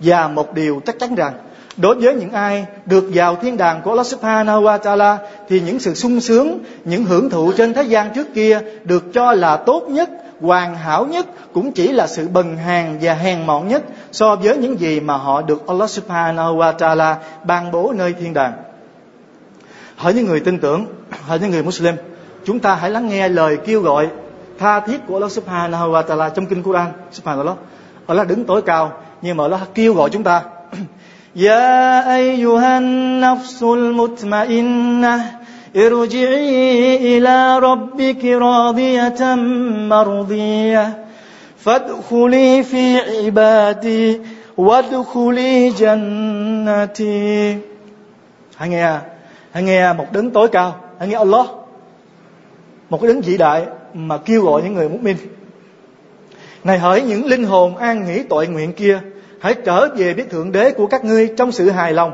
Và 0.00 0.28
một 0.28 0.54
điều 0.54 0.80
chắc 0.86 0.98
chắn 0.98 1.14
rằng 1.14 1.32
đối 1.76 1.94
với 1.94 2.14
những 2.14 2.32
ai 2.32 2.66
được 2.86 3.04
vào 3.14 3.36
thiên 3.36 3.56
đàng 3.56 3.80
của 3.82 3.90
Allah 3.90 4.06
Subhanahu 4.06 4.62
wa 4.62 4.78
Taala 4.78 5.18
thì 5.48 5.60
những 5.60 5.78
sự 5.78 5.94
sung 5.94 6.20
sướng, 6.20 6.58
những 6.84 7.04
hưởng 7.04 7.30
thụ 7.30 7.52
trên 7.52 7.74
thế 7.74 7.82
gian 7.82 8.10
trước 8.14 8.34
kia 8.34 8.60
được 8.84 9.04
cho 9.12 9.32
là 9.32 9.56
tốt 9.56 9.82
nhất, 9.88 10.10
hoàn 10.40 10.74
hảo 10.74 11.06
nhất 11.06 11.26
cũng 11.52 11.72
chỉ 11.72 11.92
là 11.92 12.06
sự 12.06 12.28
bần 12.28 12.56
hàng 12.56 12.98
và 13.02 13.14
hèn 13.14 13.46
mọn 13.46 13.68
nhất 13.68 13.82
so 14.12 14.36
với 14.36 14.56
những 14.56 14.80
gì 14.80 15.00
mà 15.00 15.16
họ 15.16 15.42
được 15.42 15.66
Allah 15.66 15.90
Subhanahu 15.90 16.56
wa 16.56 16.72
Taala 16.72 17.18
ban 17.44 17.70
bố 17.70 17.92
nơi 17.96 18.12
thiên 18.12 18.34
đàng. 18.34 18.52
Hỡi 19.96 20.14
những 20.14 20.26
người 20.26 20.40
tin 20.40 20.58
tưởng, 20.58 20.86
hỡi 21.26 21.38
những 21.38 21.50
người 21.50 21.62
Muslim, 21.62 21.94
chúng 22.44 22.58
ta 22.58 22.74
hãy 22.74 22.90
lắng 22.90 23.08
nghe 23.08 23.28
lời 23.28 23.58
kêu 23.66 23.80
gọi 23.80 24.08
tha 24.58 24.80
thiết 24.80 24.98
của 25.06 25.14
Allah 25.14 25.32
Subhanahu 25.32 25.90
wa 25.90 26.02
Taala 26.02 26.28
trong 26.28 26.46
kinh 26.46 26.62
Quran. 26.62 26.86
Subhanallah. 27.12 27.56
Allah 28.06 28.28
đứng 28.28 28.44
tối 28.44 28.62
cao 28.62 28.92
nhưng 29.22 29.36
mà 29.36 29.44
Allah 29.44 29.60
kêu 29.74 29.94
gọi 29.94 30.10
chúng 30.10 30.22
ta. 30.22 30.42
Ya 31.34 32.00
ayyuhan 32.00 33.20
nafsul 33.20 33.94
mutmainnah 33.94 35.39
ارجعي 35.75 37.17
إلى 37.17 37.59
ربك 37.59 38.25
راضية 38.25 39.35
مرضية 39.91 41.05
فادخلي 41.65 42.63
في 42.63 42.97
عبادي 42.99 44.21
وادخلي 44.57 45.69
جنتي 45.69 47.57
hãy 48.55 48.69
nghe 48.69 48.99
hãy 49.51 49.63
nghe 49.63 49.93
một 49.93 50.05
đấng 50.11 50.31
tối 50.31 50.47
cao 50.47 50.75
hãy 50.99 51.07
nghe 51.07 51.15
Allah 51.15 51.45
một 52.89 53.01
cái 53.01 53.07
đấng 53.07 53.21
vĩ 53.21 53.37
đại 53.37 53.65
mà 53.93 54.17
kêu 54.17 54.41
gọi 54.41 54.61
những 54.63 54.73
người 54.73 54.89
mu'min 54.89 55.15
này 56.63 56.79
hỡi 56.79 57.01
những 57.01 57.25
linh 57.25 57.43
hồn 57.43 57.77
an 57.77 58.05
nghỉ 58.05 58.23
tội 58.29 58.47
nguyện 58.47 58.73
kia 58.73 58.99
hãy 59.39 59.55
trở 59.65 59.89
về 59.97 60.13
với 60.13 60.25
thượng 60.25 60.51
đế 60.51 60.71
của 60.71 60.87
các 60.87 61.05
ngươi 61.05 61.29
trong 61.37 61.51
sự 61.51 61.69
hài 61.69 61.93
lòng 61.93 62.11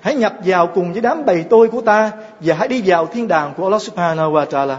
hãy 0.00 0.14
nhập 0.14 0.34
vào 0.44 0.66
cùng 0.66 0.92
với 0.92 1.02
đám 1.02 1.24
bầy 1.26 1.44
tôi 1.50 1.68
của 1.68 1.80
ta 1.80 2.10
và 2.40 2.54
hãy 2.54 2.68
đi 2.68 2.82
vào 2.86 3.06
thiên 3.06 3.28
đàng 3.28 3.52
của 3.56 3.64
Allah 3.64 3.82
Subhanahu 3.82 4.32
wa 4.32 4.44
Taala. 4.46 4.78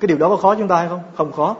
Cái 0.00 0.06
điều 0.06 0.18
đó 0.18 0.28
có 0.28 0.36
khó 0.36 0.54
chúng 0.54 0.68
ta 0.68 0.76
hay 0.76 0.88
không? 0.88 1.00
Không 1.16 1.32
khó. 1.32 1.56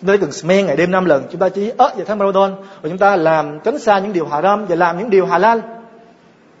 Chúng 0.00 0.08
ta 0.08 0.14
từng 0.20 0.32
smen 0.32 0.66
ngày 0.66 0.76
đêm 0.76 0.90
năm 0.90 1.04
lần. 1.04 1.24
Chúng 1.30 1.40
ta 1.40 1.48
chỉ 1.48 1.68
ớt 1.68 1.92
vào 1.96 2.04
tháng 2.06 2.18
Ramadan 2.18 2.54
và 2.82 2.88
chúng 2.88 2.98
ta 2.98 3.16
làm, 3.16 3.60
tránh 3.60 3.78
xa 3.78 3.98
những 3.98 4.12
điều 4.12 4.26
haram 4.26 4.66
và 4.66 4.76
làm 4.76 4.98
những 4.98 5.10
điều 5.10 5.26
halal. 5.26 5.58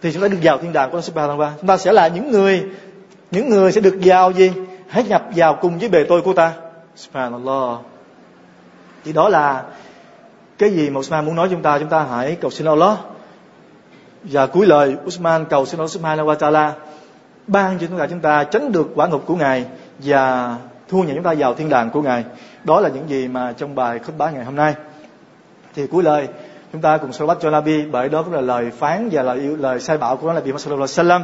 Thì 0.02 0.12
chúng 0.12 0.22
ta 0.22 0.28
được 0.28 0.38
vào 0.42 0.58
thiên 0.58 0.72
đàng 0.72 0.90
của 0.90 0.96
Allah 0.96 1.04
Subhanahu 1.04 1.38
wa 1.38 1.40
Taala. 1.40 1.56
Chúng 1.60 1.68
ta 1.68 1.76
sẽ 1.76 1.92
là 1.92 2.08
những 2.08 2.30
người 2.30 2.64
những 3.30 3.48
người 3.48 3.72
sẽ 3.72 3.80
được 3.80 3.98
vào 4.04 4.30
gì? 4.30 4.52
Hãy 4.88 5.04
nhập 5.04 5.24
vào 5.36 5.54
cùng 5.54 5.78
với 5.78 5.88
bề 5.88 6.04
tôi 6.08 6.22
của 6.22 6.32
ta. 6.32 6.52
Subhanallah. 6.96 7.78
Thì 9.04 9.12
đó 9.12 9.28
là 9.28 9.64
cái 10.58 10.70
gì 10.70 10.90
mà 10.90 10.98
Usman 10.98 11.26
muốn 11.26 11.36
nói 11.36 11.48
chúng 11.50 11.62
ta? 11.62 11.78
Chúng 11.78 11.88
ta 11.88 12.06
hãy 12.10 12.36
cầu 12.40 12.50
xin 12.50 12.66
Allah 12.66 12.98
và 14.30 14.46
cuối 14.46 14.66
lời, 14.66 14.96
Usman 15.06 15.44
cầu 15.44 15.66
xin 15.66 15.80
Allah 15.80 15.90
Subhanahu 15.90 16.28
wa 16.28 16.34
Taala. 16.34 16.72
Ban 17.46 17.78
cho 17.78 17.86
tất 17.86 17.94
cả 17.98 18.06
chúng 18.10 18.20
ta 18.20 18.44
tránh 18.44 18.72
được 18.72 18.86
quả 18.94 19.06
ngục 19.06 19.22
của 19.26 19.36
ngài 19.36 19.64
và 19.98 20.56
thu 20.88 21.02
nhận 21.02 21.14
chúng 21.14 21.24
ta 21.24 21.34
vào 21.38 21.54
thiên 21.54 21.68
đàng 21.68 21.90
của 21.90 22.02
ngài. 22.02 22.24
Đó 22.64 22.80
là 22.80 22.88
những 22.88 23.08
gì 23.08 23.28
mà 23.28 23.52
trong 23.52 23.74
bài 23.74 23.98
khất 23.98 24.18
bá 24.18 24.30
ngày 24.30 24.44
hôm 24.44 24.56
nay. 24.56 24.74
Thì 25.74 25.86
cuối 25.86 26.02
lời, 26.02 26.28
chúng 26.72 26.82
ta 26.82 26.96
cùng 26.96 27.10
salawat 27.10 27.34
cho 27.40 27.50
Nabi, 27.50 27.82
bởi 27.82 28.08
đó 28.08 28.22
cũng 28.22 28.34
là 28.34 28.40
lời 28.40 28.70
phán 28.78 29.08
và 29.12 29.22
lời 29.22 29.38
yêu, 29.38 29.56
lời 29.56 29.80
sai 29.80 29.98
bảo 29.98 30.16
của 30.16 30.32
Nabi 30.32 30.52
Muhammad 30.52 30.62
sallallahu 30.62 30.88
alaihi 30.98 31.08
wasallam. 31.08 31.22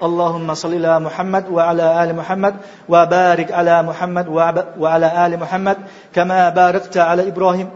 Allahumma 0.00 0.54
salli 0.54 0.76
ala 0.76 0.98
Muhammad 0.98 1.44
wa 1.44 1.66
ala 1.66 1.98
ali 1.98 2.12
Muhammad 2.12 2.54
wa 2.88 3.10
barik 3.10 3.48
ala 3.48 3.82
Muhammad 3.82 4.26
wa 4.26 4.90
ala 4.90 5.08
ali 5.08 5.36
Muhammad 5.36 5.76
kama 6.12 6.50
barakta 6.50 7.04
ala 7.04 7.22
Ibrahim. 7.22 7.66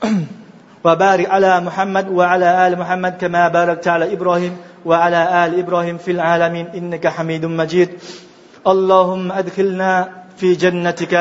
وبارك 0.86 1.26
على 1.30 1.60
محمد 1.60 2.06
وعلى 2.14 2.48
آل 2.66 2.78
محمد 2.78 3.12
كما 3.18 3.48
باركت 3.48 3.88
على 3.88 4.12
إبراهيم 4.14 4.56
وعلى 4.86 5.20
آل 5.44 5.58
إبراهيم 5.58 5.98
في 5.98 6.10
العالمين. 6.10 6.66
إنك 6.78 7.06
حميد 7.06 7.44
مجيد. 7.46 7.90
اللهم 8.66 9.32
أدخلنا 9.32 10.08
في 10.38 10.54
جنتك 10.54 11.12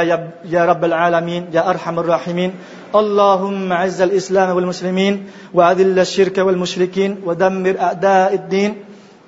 يا 0.46 0.66
رب 0.66 0.84
العالمين 0.86 1.50
يا 1.54 1.70
أرحم 1.70 2.00
الراحمين. 2.00 2.52
اللهم 2.96 3.74
عز 3.74 4.02
الإسلام 4.02 4.56
والمسلمين 4.56 5.14
وأذل 5.54 6.00
الشرك 6.00 6.38
والمشركين 6.38 7.26
ودمر 7.26 7.76
أعداء 7.82 8.34
الدين. 8.34 8.72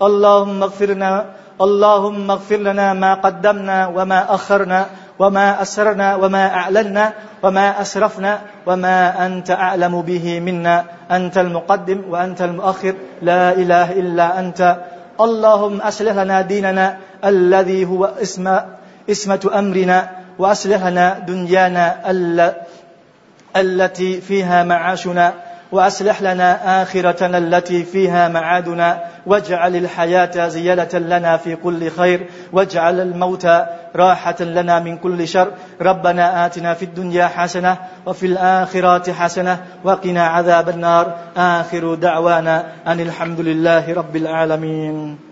اللهم 0.01 0.63
اغفر 0.63 0.89
لنا 0.93 1.25
اللهم 1.61 2.31
اغفر 2.31 2.57
لنا 2.57 2.93
ما 2.93 3.13
قدمنا 3.13 3.87
وما 3.87 4.19
أخرنا. 4.35 4.85
وما 5.19 5.61
أسررنا 5.61 6.15
وما 6.15 6.45
أعلنا 6.53 7.13
وما 7.43 7.81
أسرفنا 7.81 8.41
وما 8.65 9.25
أنت 9.25 9.51
أعلم 9.51 10.01
به 10.01 10.39
منا. 10.39 10.85
أنت 11.11 11.37
المقدم 11.37 12.01
وأنت 12.09 12.41
المؤخر. 12.41 12.93
لا 13.21 13.51
إله 13.51 13.91
إلا 13.91 14.39
أنت. 14.39 14.77
اللهم 15.21 15.81
أصلح 15.81 16.13
لنا 16.13 16.41
ديننا 16.41 16.97
الذي 17.25 17.85
هو 17.85 18.05
اسم 18.21 18.45
اسمة 19.09 19.49
أمرنا 19.53 20.09
وأصلح 20.39 20.85
لنا 20.85 21.19
دنيانا 21.25 21.85
التي 23.55 24.21
فيها 24.21 24.63
معاشنا. 24.63 25.33
وأصلح 25.71 26.21
لنا 26.21 26.81
آخرتنا 26.83 27.37
التي 27.37 27.83
فيها 27.83 28.27
معادنا 28.27 29.03
واجعل 29.25 29.75
الحياة 29.75 30.47
زيادة 30.47 30.99
لنا 30.99 31.37
في 31.37 31.55
كل 31.55 31.91
خير 31.91 32.27
واجعل 32.53 32.99
الموت 32.99 33.47
راحة 33.95 34.43
لنا 34.43 34.79
من 34.79 34.97
كل 34.97 35.27
شر. 35.27 35.51
ربنا 35.81 36.45
آتنا 36.45 36.73
في 36.73 36.85
الدنيا 36.85 37.27
حسنة 37.27 37.77
وفي 38.05 38.25
الآخرة 38.25 39.13
حسنة 39.13 39.59
وقنا 39.83 40.27
عذاب 40.27 40.69
النار. 40.69 41.15
آخر 41.37 41.95
دعوانا 41.95 42.63
أن 42.87 42.99
الحمد 42.99 43.39
لله 43.39 43.93
رب 43.93 44.15
العالمين. 44.15 45.26